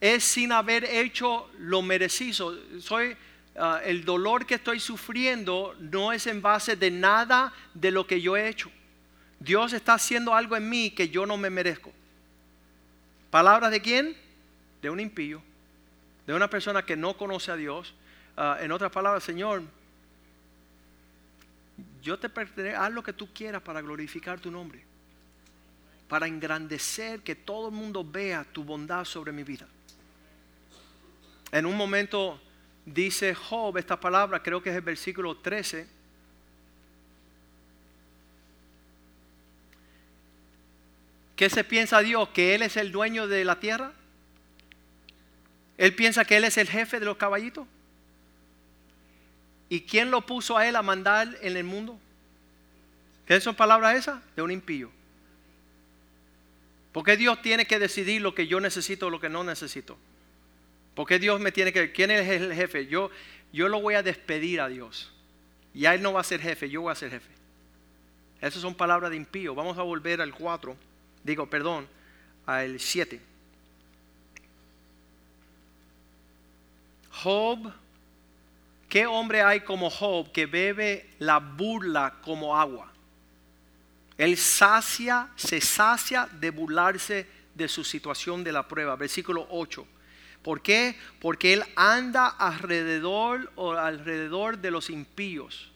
es 0.00 0.24
sin 0.24 0.52
haber 0.52 0.84
hecho 0.84 1.50
lo 1.58 1.82
merecido. 1.82 2.56
Soy, 2.80 3.14
ah, 3.56 3.80
el 3.84 4.04
dolor 4.04 4.46
que 4.46 4.54
estoy 4.54 4.80
sufriendo 4.80 5.74
no 5.78 6.12
es 6.12 6.26
en 6.26 6.40
base 6.40 6.76
de 6.76 6.90
nada 6.90 7.52
de 7.74 7.90
lo 7.90 8.06
que 8.06 8.20
yo 8.20 8.36
he 8.36 8.48
hecho. 8.48 8.70
Dios 9.40 9.74
está 9.74 9.94
haciendo 9.94 10.34
algo 10.34 10.56
en 10.56 10.68
mí 10.68 10.90
que 10.90 11.10
yo 11.10 11.26
no 11.26 11.36
me 11.36 11.50
merezco. 11.50 11.92
¿Palabras 13.30 13.70
de 13.70 13.80
quién? 13.80 14.16
De 14.80 14.88
un 14.88 15.00
impío, 15.00 15.42
de 16.26 16.32
una 16.32 16.48
persona 16.48 16.84
que 16.84 16.96
no 16.96 17.16
conoce 17.18 17.50
a 17.50 17.56
Dios. 17.56 17.94
Ah, 18.36 18.56
en 18.60 18.72
otras 18.72 18.90
palabras, 18.90 19.22
Señor, 19.22 19.62
yo 22.02 22.18
te 22.18 22.28
pertenezco, 22.28 22.80
haz 22.80 22.92
lo 22.92 23.02
que 23.02 23.12
tú 23.12 23.32
quieras 23.32 23.62
para 23.62 23.80
glorificar 23.80 24.40
tu 24.40 24.50
nombre, 24.50 24.82
para 26.08 26.26
engrandecer, 26.26 27.20
que 27.20 27.34
todo 27.34 27.68
el 27.68 27.74
mundo 27.74 28.04
vea 28.04 28.44
tu 28.44 28.64
bondad 28.64 29.04
sobre 29.04 29.32
mi 29.32 29.42
vida. 29.42 29.66
En 31.52 31.66
un 31.66 31.76
momento 31.76 32.40
dice 32.84 33.34
Job 33.34 33.76
esta 33.78 33.98
palabra, 33.98 34.42
creo 34.42 34.62
que 34.62 34.70
es 34.70 34.76
el 34.76 34.82
versículo 34.82 35.36
13 35.36 36.00
¿Qué 41.40 41.48
se 41.48 41.64
piensa 41.64 42.00
Dios? 42.00 42.28
¿Que 42.34 42.54
Él 42.54 42.60
es 42.60 42.76
el 42.76 42.92
dueño 42.92 43.26
de 43.26 43.46
la 43.46 43.58
tierra? 43.58 43.94
¿Él 45.78 45.94
piensa 45.94 46.26
que 46.26 46.36
Él 46.36 46.44
es 46.44 46.58
el 46.58 46.68
jefe 46.68 47.00
de 47.00 47.06
los 47.06 47.16
caballitos? 47.16 47.66
¿Y 49.70 49.82
quién 49.82 50.10
lo 50.10 50.26
puso 50.26 50.58
a 50.58 50.68
Él 50.68 50.76
a 50.76 50.82
mandar 50.82 51.38
en 51.40 51.56
el 51.56 51.64
mundo? 51.64 51.98
¿Qué 53.24 53.40
son 53.40 53.54
palabras 53.54 53.96
esas? 53.96 54.20
De 54.36 54.42
un 54.42 54.50
impío. 54.50 54.90
¿Por 56.92 57.04
qué 57.04 57.16
Dios 57.16 57.40
tiene 57.40 57.64
que 57.64 57.78
decidir 57.78 58.20
lo 58.20 58.34
que 58.34 58.46
yo 58.46 58.60
necesito 58.60 59.06
o 59.06 59.10
lo 59.10 59.20
que 59.20 59.30
no 59.30 59.44
necesito? 59.44 59.96
¿Por 60.94 61.06
qué 61.06 61.18
Dios 61.18 61.40
me 61.40 61.52
tiene 61.52 61.72
que... 61.72 61.92
¿Quién 61.92 62.10
es 62.10 62.28
el 62.28 62.52
jefe? 62.52 62.86
Yo, 62.88 63.10
yo 63.52 63.68
lo 63.68 63.80
voy 63.80 63.94
a 63.94 64.02
despedir 64.02 64.60
a 64.60 64.68
Dios. 64.68 65.10
Ya 65.72 65.94
Él 65.94 66.02
no 66.02 66.12
va 66.12 66.20
a 66.20 66.24
ser 66.24 66.40
jefe, 66.40 66.68
yo 66.68 66.82
voy 66.82 66.92
a 66.92 66.96
ser 66.96 67.10
jefe. 67.10 67.30
Esas 68.42 68.60
son 68.60 68.74
palabras 68.74 69.10
de 69.10 69.16
impío. 69.16 69.54
Vamos 69.54 69.78
a 69.78 69.82
volver 69.82 70.20
al 70.20 70.34
4 70.34 70.76
digo, 71.22 71.46
perdón, 71.46 71.86
al 72.46 72.80
7. 72.80 73.20
Job, 77.10 77.72
¿qué 78.90 79.06
hombre 79.06 79.40
hay 79.40 79.60
como 79.60 79.88
Job 79.88 80.30
que 80.32 80.44
bebe 80.44 81.08
la 81.18 81.38
burla 81.38 82.16
como 82.20 82.54
agua? 82.54 82.92
Él 84.18 84.36
sacia, 84.36 85.28
se 85.36 85.62
sacia 85.62 86.28
de 86.30 86.50
burlarse 86.50 87.26
de 87.54 87.68
su 87.68 87.82
situación 87.82 88.44
de 88.44 88.52
la 88.52 88.68
prueba. 88.68 88.96
Versículo 88.96 89.46
8. 89.48 89.86
¿Por 90.42 90.60
qué? 90.60 90.98
Porque 91.20 91.54
él 91.54 91.64
anda 91.74 92.26
alrededor 92.28 93.50
o 93.56 93.72
alrededor 93.72 94.58
de 94.58 94.70
los 94.70 94.90
impíos 94.90 95.70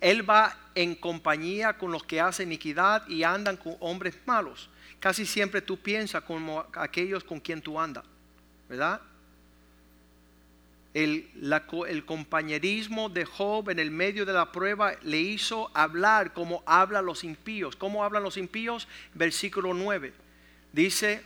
él 0.00 0.28
va 0.28 0.56
en 0.74 0.94
compañía 0.94 1.76
con 1.78 1.90
los 1.90 2.04
que 2.04 2.20
hacen 2.20 2.48
iniquidad 2.48 3.06
y 3.08 3.22
andan 3.22 3.56
con 3.56 3.76
hombres 3.80 4.16
malos. 4.26 4.68
Casi 5.00 5.24
siempre 5.24 5.62
tú 5.62 5.78
piensas 5.78 6.22
como 6.22 6.64
aquellos 6.74 7.24
con 7.24 7.40
quien 7.40 7.62
tú 7.62 7.80
andas, 7.80 8.04
¿verdad? 8.68 9.00
El, 10.94 11.28
el, 11.88 12.04
compañerismo 12.04 13.08
de 13.08 13.24
Job 13.24 13.70
en 13.70 13.78
el 13.78 13.90
medio 13.90 14.24
de 14.24 14.32
la 14.32 14.50
prueba 14.50 14.94
le 15.02 15.18
hizo 15.18 15.70
hablar 15.74 16.32
como 16.32 16.62
hablan 16.66 17.06
los 17.06 17.24
impíos. 17.24 17.76
¿Cómo 17.76 18.04
hablan 18.04 18.22
los 18.22 18.36
impíos? 18.36 18.88
Versículo 19.14 19.74
9. 19.74 20.12
Dice, 20.72 21.22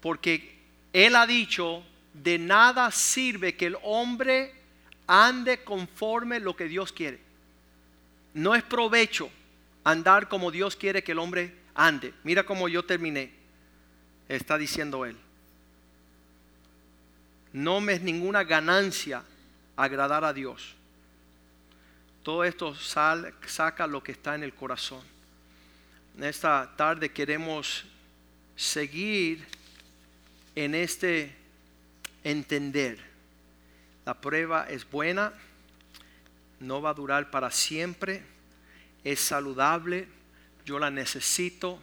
porque 0.00 0.58
él 0.92 1.16
ha 1.16 1.26
dicho, 1.26 1.82
de 2.12 2.38
nada 2.38 2.90
sirve 2.90 3.54
que 3.54 3.66
el 3.66 3.76
hombre 3.82 4.52
ande 5.06 5.62
conforme 5.64 6.40
lo 6.40 6.56
que 6.56 6.64
Dios 6.64 6.92
quiere. 6.92 7.18
No 8.34 8.54
es 8.54 8.62
provecho 8.62 9.30
andar 9.84 10.28
como 10.28 10.50
Dios 10.50 10.76
quiere 10.76 11.02
que 11.02 11.12
el 11.12 11.18
hombre 11.18 11.54
ande. 11.74 12.12
Mira 12.24 12.44
cómo 12.44 12.68
yo 12.68 12.84
terminé. 12.84 13.32
Está 14.28 14.58
diciendo 14.58 15.04
él. 15.06 15.16
No 17.52 17.80
me 17.80 17.94
es 17.94 18.02
ninguna 18.02 18.44
ganancia 18.44 19.22
agradar 19.76 20.24
a 20.24 20.32
Dios. 20.32 20.74
Todo 22.22 22.44
esto 22.44 22.74
saca 22.74 23.86
lo 23.86 24.02
que 24.02 24.12
está 24.12 24.34
en 24.34 24.42
el 24.42 24.54
corazón. 24.54 25.02
Esta 26.20 26.70
tarde 26.76 27.10
queremos 27.10 27.84
seguir 28.56 29.46
en 30.54 30.74
este 30.74 31.34
entender. 32.24 32.98
La 34.04 34.14
prueba 34.20 34.66
es 34.68 34.88
buena 34.90 35.32
no 36.60 36.82
va 36.82 36.90
a 36.90 36.94
durar 36.94 37.30
para 37.30 37.50
siempre, 37.50 38.22
es 39.04 39.20
saludable, 39.20 40.08
yo 40.64 40.78
la 40.78 40.90
necesito. 40.90 41.80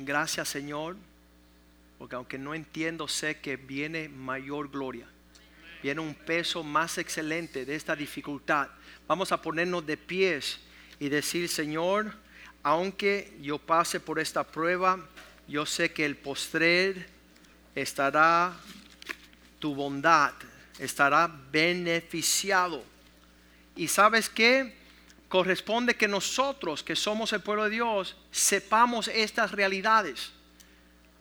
Gracias 0.00 0.48
Señor, 0.48 0.96
porque 2.00 2.16
aunque 2.16 2.38
no 2.38 2.54
entiendo, 2.54 3.06
sé 3.08 3.40
que 3.40 3.58
viene 3.58 4.08
mayor 4.08 4.70
gloria, 4.70 5.06
viene 5.82 6.00
un 6.00 6.14
peso 6.14 6.62
más 6.62 6.96
excelente 6.96 7.66
de 7.66 7.74
esta 7.74 7.94
dificultad. 7.94 8.68
Vamos 9.06 9.32
a 9.32 9.42
ponernos 9.42 9.84
de 9.84 9.98
pies 9.98 10.60
y 10.98 11.10
decir, 11.10 11.46
Señor, 11.50 12.14
aunque 12.62 13.36
yo 13.42 13.58
pase 13.58 14.00
por 14.00 14.18
esta 14.18 14.44
prueba, 14.44 14.98
yo 15.46 15.66
sé 15.66 15.92
que 15.92 16.06
el 16.06 16.16
postrer 16.16 17.06
estará 17.74 18.56
tu 19.58 19.74
bondad, 19.74 20.32
estará 20.78 21.30
beneficiado 21.52 22.82
y 23.76 23.88
sabes 23.88 24.30
qué? 24.30 24.74
Corresponde 25.28 25.94
que 25.96 26.08
nosotros, 26.08 26.82
que 26.82 26.96
somos 26.96 27.34
el 27.34 27.42
pueblo 27.42 27.64
de 27.64 27.70
Dios, 27.70 28.16
sepamos 28.30 29.06
estas 29.08 29.52
realidades. 29.52 30.32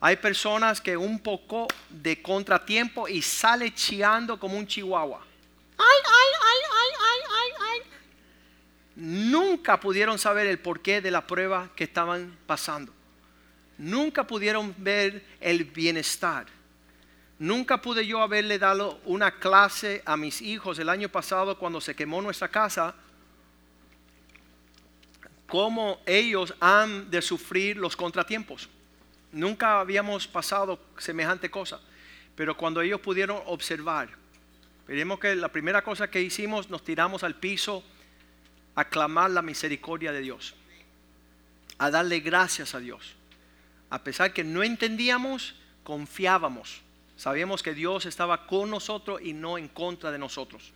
Hay 0.01 0.15
personas 0.15 0.79
que 0.79 0.95
un 0.95 1.19
poco 1.19 1.67
de 1.89 2.21
contratiempo 2.21 3.07
y 3.07 3.21
sale 3.21 3.73
chiando 3.73 4.39
como 4.39 4.57
un 4.57 4.65
chihuahua. 4.65 5.21
Ay, 5.77 5.85
ay, 6.05 6.31
ay, 6.41 6.57
ay, 6.71 6.89
ay, 6.99 7.19
ay, 7.29 7.51
ay. 7.69 7.91
Nunca 8.95 9.79
pudieron 9.79 10.17
saber 10.17 10.47
el 10.47 10.59
porqué 10.59 11.01
de 11.01 11.12
la 11.12 11.27
prueba 11.27 11.69
que 11.75 11.83
estaban 11.83 12.38
pasando. 12.45 12.93
Nunca 13.77 14.25
pudieron 14.25 14.73
ver 14.77 15.25
el 15.41 15.65
bienestar. 15.65 16.47
Nunca 17.38 17.81
pude 17.81 18.05
yo 18.05 18.21
haberle 18.21 18.59
dado 18.59 18.99
una 19.05 19.39
clase 19.39 20.01
a 20.05 20.17
mis 20.17 20.41
hijos 20.41 20.79
el 20.79 20.89
año 20.89 21.09
pasado 21.09 21.57
cuando 21.57 21.79
se 21.79 21.95
quemó 21.95 22.21
nuestra 22.21 22.49
casa, 22.49 22.93
cómo 25.47 26.01
ellos 26.05 26.53
han 26.59 27.09
de 27.09 27.21
sufrir 27.21 27.77
los 27.77 27.95
contratiempos. 27.95 28.69
Nunca 29.31 29.79
habíamos 29.79 30.27
pasado 30.27 30.79
semejante 30.97 31.49
cosa, 31.49 31.79
pero 32.35 32.57
cuando 32.57 32.81
ellos 32.81 32.99
pudieron 32.99 33.41
observar, 33.45 34.09
veremos 34.87 35.19
que 35.19 35.35
la 35.35 35.49
primera 35.49 35.83
cosa 35.83 36.09
que 36.09 36.21
hicimos, 36.21 36.69
nos 36.69 36.83
tiramos 36.83 37.23
al 37.23 37.35
piso 37.35 37.83
a 38.75 38.85
clamar 38.85 39.31
la 39.31 39.41
misericordia 39.41 40.11
de 40.11 40.21
Dios, 40.21 40.55
a 41.77 41.91
darle 41.91 42.19
gracias 42.19 42.73
a 42.75 42.79
Dios. 42.79 43.15
A 43.89 44.03
pesar 44.03 44.33
que 44.33 44.43
no 44.43 44.63
entendíamos, 44.63 45.55
confiábamos 45.83 46.81
Sabíamos 47.19 47.61
que 47.61 47.73
Dios 47.73 48.05
estaba 48.05 48.47
con 48.47 48.69
nosotros 48.69 49.19
y 49.21 49.33
no 49.33 49.57
en 49.57 49.67
contra 49.67 50.09
de 50.09 50.17
nosotros. 50.17 50.71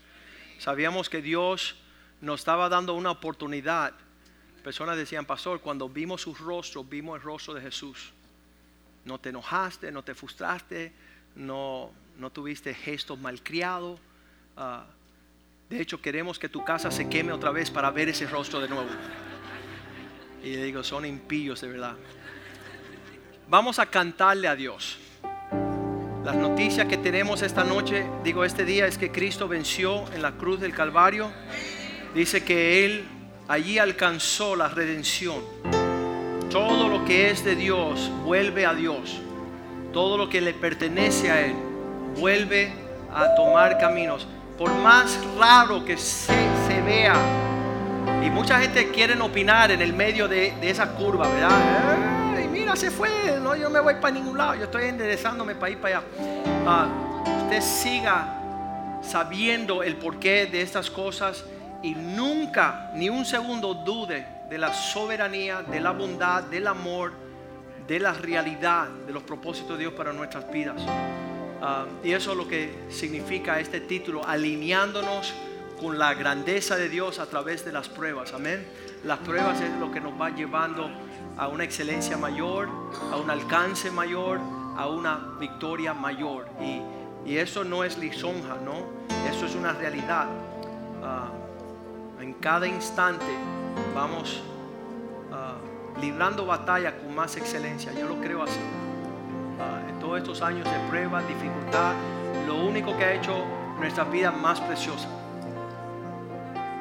Sabíamos 0.60 1.10
que 1.10 1.22
Dios 1.22 1.78
nos 2.20 2.42
estaba 2.42 2.68
dando 2.68 2.96
una 2.96 3.12
oportunidad. 3.12 3.94
Personas 4.62 4.98
decían, 4.98 5.24
pastor, 5.24 5.62
cuando 5.62 5.88
vimos 5.88 6.24
su 6.24 6.36
rostro, 6.36 6.84
vimos 6.84 7.16
el 7.16 7.24
rostro 7.24 7.54
de 7.54 7.62
Jesús. 7.62 8.12
No 9.06 9.20
te 9.20 9.30
enojaste, 9.30 9.92
no 9.92 10.04
te 10.04 10.16
frustraste, 10.16 10.92
no, 11.36 11.92
no 12.18 12.30
tuviste 12.30 12.74
gestos 12.74 13.20
malcriados. 13.20 14.00
Ah, 14.56 14.86
de 15.70 15.82
hecho, 15.82 16.02
queremos 16.02 16.38
que 16.38 16.50
tu 16.50 16.64
casa 16.64 16.92
se 16.92 17.10
queme 17.10 17.32
otra 17.32 17.52
vez 17.52 17.72
para 17.72 17.90
ver 17.92 18.10
ese 18.10 18.28
rostro 18.28 18.60
de 18.60 18.70
nuevo. 18.70 18.90
Y 20.44 20.56
le 20.56 20.64
digo, 20.66 20.84
son 20.84 21.06
impíos 21.06 21.62
de 21.62 21.68
verdad. 21.68 21.96
Vamos 23.50 23.80
a 23.80 23.86
cantarle 23.86 24.48
a 24.48 24.56
Dios. 24.56 25.00
Las 26.24 26.36
noticias 26.36 26.88
que 26.88 26.98
tenemos 26.98 27.42
esta 27.42 27.64
noche, 27.64 28.06
digo 28.24 28.46
este 28.46 28.64
día, 28.64 28.88
es 28.88 28.98
que 28.98 29.12
Cristo 29.12 29.48
venció 29.48 30.10
en 30.14 30.22
la 30.22 30.34
cruz 30.34 30.60
del 30.60 30.74
Calvario. 30.74 31.32
Dice 32.14 32.44
que 32.44 32.86
Él 32.86 33.04
allí 33.48 33.78
alcanzó 33.78 34.56
la 34.56 34.70
redención. 34.70 35.44
Todo 36.54 36.88
lo 36.88 37.04
que 37.04 37.32
es 37.32 37.44
de 37.44 37.56
Dios 37.56 38.12
vuelve 38.24 38.68
a 38.68 38.76
Dios. 38.76 39.20
Todo 39.92 40.20
lo 40.20 40.30
que 40.30 40.40
le 40.40 40.54
pertenece 40.54 41.32
a 41.32 41.42
Él 41.48 41.56
vuelve 42.16 42.72
a 43.12 43.34
tomar 43.34 43.80
caminos. 43.80 44.28
Por 44.56 44.72
más 44.72 45.18
raro 45.40 45.84
que 45.84 45.98
se, 45.98 46.32
vea. 46.86 47.16
Y 48.24 48.30
mucha 48.30 48.60
gente 48.60 48.92
quiere 48.92 49.20
opinar 49.20 49.72
en 49.72 49.82
el 49.82 49.94
medio 49.94 50.28
de, 50.28 50.54
esa 50.62 50.92
curva, 50.92 51.28
¿verdad? 51.28 52.48
mira, 52.52 52.76
se 52.76 52.92
fue, 52.92 53.10
no, 53.42 53.56
yo 53.56 53.72
me 53.72 53.80
voy 53.80 53.96
para 53.96 54.14
ningún 54.14 54.38
lado, 54.38 54.54
yo 54.54 54.66
estoy 54.66 54.84
enderezándome 54.84 55.56
para 55.56 55.72
ir 55.72 55.80
para 55.80 55.98
allá. 55.98 56.08
Ah, 56.68 56.88
usted 57.46 57.62
siga 57.62 58.28
sabiendo 59.02 59.82
el 59.82 59.96
porqué 59.96 60.46
de 60.46 60.62
estas 60.62 60.92
cosas 60.92 61.46
y 61.82 61.96
nunca, 61.96 62.92
ni 62.94 63.10
un 63.10 63.26
segundo 63.26 63.74
dude 63.74 64.43
de 64.54 64.60
la 64.60 64.72
soberanía, 64.72 65.64
de 65.64 65.80
la 65.80 65.90
bondad, 65.94 66.44
del 66.44 66.68
amor, 66.68 67.12
de 67.88 68.00
la 68.00 68.14
realidad, 68.14 68.88
de 68.88 69.12
los 69.12 69.24
propósitos 69.24 69.72
de 69.80 69.86
Dios 69.86 69.94
para 69.94 70.14
nuestras 70.14 70.52
vidas. 70.52 70.80
Ah, 71.60 71.88
y 72.04 72.12
eso 72.12 72.34
es 72.34 72.38
lo 72.38 72.48
que 72.48 72.86
significa 72.88 73.60
este 73.60 73.80
título, 73.80 74.24
alineándonos 74.24 75.34
con 75.82 75.98
la 75.98 76.14
grandeza 76.14 76.76
de 76.76 76.88
Dios 76.88 77.18
a 77.18 77.26
través 77.26 77.66
de 77.66 77.72
las 77.72 77.90
pruebas. 77.90 78.32
Amén. 78.36 78.64
Las 79.04 79.18
pruebas 79.18 79.60
es 79.60 79.72
lo 79.80 79.92
que 79.92 80.00
nos 80.00 80.14
va 80.22 80.30
llevando 80.30 80.88
a 81.36 81.48
una 81.48 81.64
excelencia 81.64 82.16
mayor, 82.16 82.70
a 83.12 83.18
un 83.18 83.32
alcance 83.32 83.90
mayor, 83.90 84.40
a 84.78 84.88
una 84.88 85.34
victoria 85.40 85.96
mayor. 85.96 86.48
Y, 86.62 86.80
eso 87.26 87.64
no 87.64 87.84
es 87.84 87.98
lisonja, 87.98 88.58
¿no? 88.64 88.86
Eso 89.28 89.48
es 89.48 89.56
una 89.56 89.74
realidad. 89.74 90.28
Ah, 91.02 91.32
en 92.22 92.34
cada 92.34 92.68
instante 92.68 93.26
vamos 93.94 94.42
ah, 95.32 95.56
librando 96.02 96.46
batalla 96.46 96.98
con 96.98 97.14
más 97.16 97.36
excelencia. 97.38 97.94
Yo 97.94 98.08
lo 98.08 98.20
creo 98.20 98.44
así. 98.44 98.60
Ah, 99.60 99.90
en 99.90 100.00
todos 100.00 100.18
estos 100.18 100.42
años 100.42 100.66
de 100.66 100.90
prueba, 100.90 101.22
dificultad, 101.24 101.94
lo 102.48 102.56
único 102.56 102.98
que 102.98 103.04
ha 103.06 103.14
hecho 103.14 103.46
nuestra 103.80 104.04
vida 104.04 104.32
más 104.32 104.60
preciosa, 104.60 105.08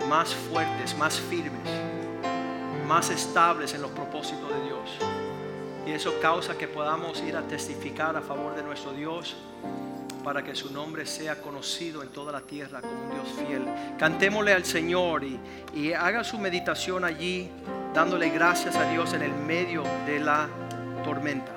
más 0.09 0.35
fuertes, 0.35 0.97
más 0.97 1.19
firmes 1.19 1.93
más 2.93 3.09
estables 3.09 3.73
en 3.73 3.81
los 3.81 3.91
propósitos 3.93 4.49
de 4.51 4.65
Dios. 4.65 4.91
Y 5.87 5.93
eso 5.93 6.13
causa 6.21 6.59
que 6.59 6.69
podamos 6.69 7.23
ir 7.23 7.37
a 7.37 7.43
testificar 7.43 8.17
a 8.17 8.21
favor 8.21 8.55
de 8.55 8.63
nuestro 8.63 8.93
Dios 8.93 9.35
para 10.23 10.43
que 10.43 10.55
su 10.55 10.73
nombre 10.73 11.07
sea 11.07 11.41
conocido 11.41 12.03
en 12.03 12.09
toda 12.09 12.33
la 12.33 12.41
tierra 12.41 12.81
como 12.81 12.93
un 12.93 13.11
Dios 13.11 13.47
fiel. 13.47 13.65
Cantémosle 13.99 14.53
al 14.53 14.65
Señor 14.65 15.25
y, 15.25 15.93
haga 15.93 16.25
su 16.25 16.39
meditación 16.39 17.05
allí, 17.05 17.51
dándole 17.95 18.31
gracias 18.31 18.77
a 18.77 18.91
Dios 18.91 19.13
en 19.15 19.23
el 19.23 19.33
medio 19.33 19.83
de 20.07 20.21
la 20.21 20.49
tormenta. 21.05 21.53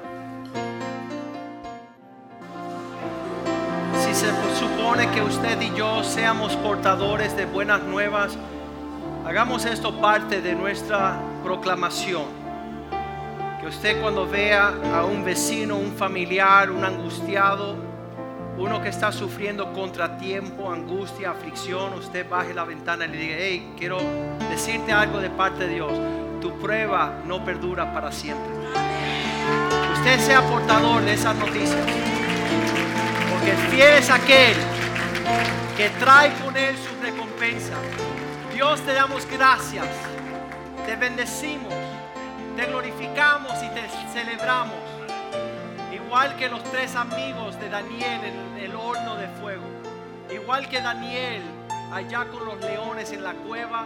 Si 4.03 4.13
se 4.13 4.27
supone 4.59 5.09
que 5.11 5.21
usted 5.21 5.61
y 5.61 5.75
yo 5.75 6.03
seamos 6.03 6.55
portadores 6.57 7.35
de 7.35 7.45
buenas 7.45 7.81
nuevas, 7.83 8.37
Hagamos 9.25 9.65
esto 9.65 9.99
parte 9.99 10.39
de 10.39 10.53
nuestra 10.53 11.19
proclamación. 11.43 12.25
Que 13.59 13.65
usted 13.65 13.99
cuando 13.99 14.27
vea 14.27 14.71
a 14.93 15.03
un 15.03 15.25
vecino, 15.25 15.77
un 15.77 15.93
familiar, 15.93 16.69
un 16.69 16.85
angustiado, 16.85 17.75
uno 18.57 18.81
que 18.81 18.89
está 18.89 19.11
sufriendo 19.11 19.73
contratiempo, 19.73 20.71
angustia, 20.71 21.31
aflicción, 21.31 21.93
usted 21.93 22.27
baje 22.29 22.53
la 22.53 22.63
ventana 22.63 23.05
y 23.05 23.09
le 23.09 23.17
diga, 23.17 23.35
hey, 23.37 23.73
quiero 23.77 23.99
decirte 24.49 24.93
algo 24.93 25.19
de 25.19 25.29
parte 25.29 25.67
de 25.67 25.75
Dios. 25.75 25.91
Tu 26.41 26.51
prueba 26.59 27.21
no 27.25 27.43
perdura 27.43 27.93
para 27.93 28.11
siempre. 28.11 28.53
Usted 29.93 30.19
sea 30.19 30.41
portador 30.41 31.03
de 31.03 31.13
esas 31.13 31.35
noticias. 31.35 31.85
Porque 33.29 33.51
fiel 33.69 33.93
es 33.95 34.09
aquel 34.09 34.55
que 35.75 35.89
trae 35.99 36.31
con 36.43 36.55
él 36.55 36.75
su 36.77 37.01
recompensa. 37.01 37.73
Dios 38.53 38.79
te 38.81 38.93
damos 38.93 39.27
gracias, 39.29 39.87
te 40.85 40.95
bendecimos, 40.95 41.73
te 42.55 42.65
glorificamos 42.67 43.51
y 43.63 43.69
te 43.69 43.83
celebramos. 44.13 44.94
Igual 45.95 46.35
que 46.35 46.49
los 46.49 46.61
tres 46.63 46.93
amigos 46.95 47.57
de 47.59 47.69
Daniel 47.69 48.21
en 48.23 48.59
el 48.59 48.75
horno 48.75 49.15
de 49.15 49.27
fuego. 49.39 49.63
Igual 50.29 50.67
que 50.67 50.81
Daniel 50.81 51.41
allá 51.91 52.25
con 52.25 52.45
los 52.45 52.59
leones 52.59 53.11
en 53.13 53.23
la 53.23 53.33
cueva. 53.33 53.85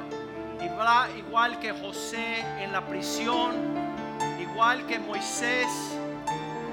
Igual 1.15 1.59
que 1.59 1.71
José 1.71 2.43
en 2.59 2.71
la 2.71 2.81
prisión. 2.81 3.51
Igual 4.39 4.87
que 4.87 4.97
Moisés 4.97 5.67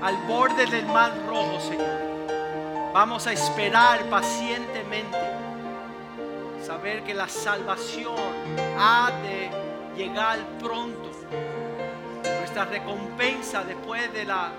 al 0.03 0.17
borde 0.27 0.67
del 0.67 0.87
mar 0.87 1.13
rojo, 1.27 1.61
Señor. 1.61 2.93
Vamos 2.95 3.27
a 3.27 3.33
esperar 3.33 4.05
pacientemente 4.05 5.19
saber 6.65 7.03
que 7.03 7.13
la 7.13 7.29
salvación 7.29 8.17
ha 8.79 9.11
de 9.23 9.51
llegar 9.97 10.39
pronto. 10.59 11.11
Nuestra 12.39 12.65
recompensa 12.65 13.65
después 13.65 14.11
de 14.15 14.25
la, 14.25 14.51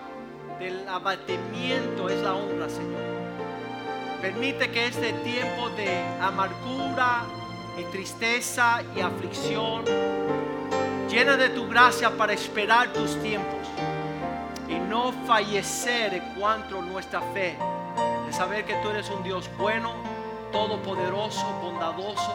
del 0.60 0.88
abatimiento 0.88 2.10
es 2.10 2.22
la 2.22 2.34
honra, 2.34 2.70
Señor. 2.70 3.02
Permite 4.22 4.72
que 4.72 4.88
este 4.88 5.13
tiempo 5.13 5.70
de 5.78 6.04
amargura 6.20 7.24
y 7.78 7.84
tristeza 7.91 8.82
y 8.96 9.02
aflicción 9.02 9.86
llena 11.10 11.38
de 11.38 11.50
tu 11.50 11.67
gracia 11.67 12.10
para 12.10 12.34
esperar 12.34 12.91
tus 12.93 13.22
tiempos 13.22 13.67
y 14.67 14.80
no 14.80 15.12
fallecer 15.26 16.13
en 16.13 16.91
nuestra 16.91 17.22
fe 17.34 17.58
de 18.26 18.34
saber 18.34 18.65
que 18.65 18.74
tú 18.76 18.89
eres 18.89 19.10
un 19.10 19.24
Dios 19.24 19.50
bueno 19.58 19.93
todopoderoso, 20.52 21.46
bondadoso 21.62 22.34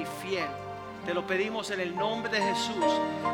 y 0.00 0.04
fiel. 0.22 0.63
Te 1.04 1.12
lo 1.12 1.26
pedimos 1.26 1.70
en 1.70 1.80
el 1.80 1.94
nombre 1.94 2.32
de 2.32 2.40
Jesús. 2.40 2.84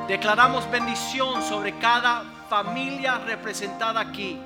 Declaramos 0.09 0.69
bendición 0.71 1.41
sobre 1.43 1.79
cada 1.79 2.25
familia 2.49 3.19
representada 3.19 4.01
aquí. 4.01 4.39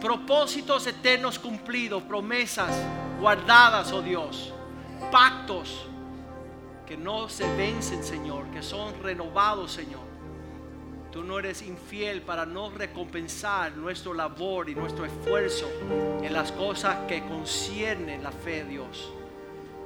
Propósitos 0.00 0.86
eternos 0.86 1.38
cumplidos, 1.38 2.02
promesas 2.02 2.70
guardadas, 3.18 3.90
oh 3.92 4.02
Dios. 4.02 4.52
Pactos 5.10 5.86
que 6.86 6.96
no 6.96 7.28
se 7.28 7.44
vencen, 7.56 8.04
Señor, 8.04 8.46
que 8.50 8.62
son 8.62 9.02
renovados, 9.02 9.72
Señor. 9.72 10.06
Tú 11.10 11.24
no 11.24 11.38
eres 11.38 11.62
infiel 11.62 12.20
para 12.20 12.44
no 12.44 12.70
recompensar 12.70 13.74
nuestro 13.76 14.12
labor 14.12 14.68
y 14.68 14.74
nuestro 14.74 15.06
esfuerzo 15.06 15.66
en 16.22 16.32
las 16.34 16.52
cosas 16.52 16.98
que 17.08 17.24
conciernen 17.26 18.22
la 18.22 18.30
fe 18.30 18.64
Dios. 18.64 19.10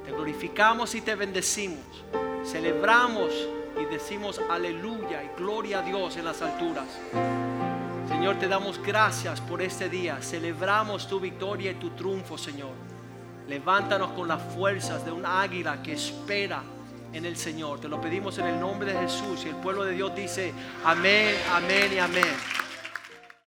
Te 0.05 0.11
glorificamos 0.11 0.95
y 0.95 1.01
te 1.01 1.15
bendecimos. 1.15 2.05
Celebramos 2.45 3.33
y 3.81 3.85
decimos 3.93 4.41
aleluya 4.51 5.23
y 5.23 5.31
gloria 5.39 5.79
a 5.79 5.83
Dios 5.83 6.17
en 6.17 6.25
las 6.25 6.43
alturas. 6.43 6.87
Señor, 8.09 8.39
te 8.39 8.49
damos 8.49 8.83
gracias 8.83 9.41
por 9.41 9.63
este 9.63 9.89
día. 9.89 10.21
Celebramos 10.21 11.09
tu 11.09 11.21
victoria 11.21 11.71
y 11.71 11.75
tu 11.75 11.91
triunfo, 11.91 12.37
Señor. 12.37 12.73
Levántanos 13.49 14.13
con 14.13 14.29
las 14.29 14.43
fuerzas 14.55 15.05
de 15.05 15.13
un 15.13 15.25
águila 15.25 15.83
que 15.83 15.95
espera 15.95 16.63
en 17.13 17.25
el 17.25 17.37
Señor. 17.37 17.81
Te 17.81 17.89
lo 17.89 18.01
pedimos 18.01 18.39
en 18.39 18.47
el 18.47 18.61
nombre 18.61 18.93
de 18.93 19.01
Jesús. 19.01 19.45
Y 19.45 19.49
el 19.49 19.57
pueblo 19.57 19.85
de 19.85 19.93
Dios 19.93 20.15
dice 20.15 20.53
amén, 20.85 21.35
amén 21.53 21.93
y 21.95 21.99
amén. 21.99 22.37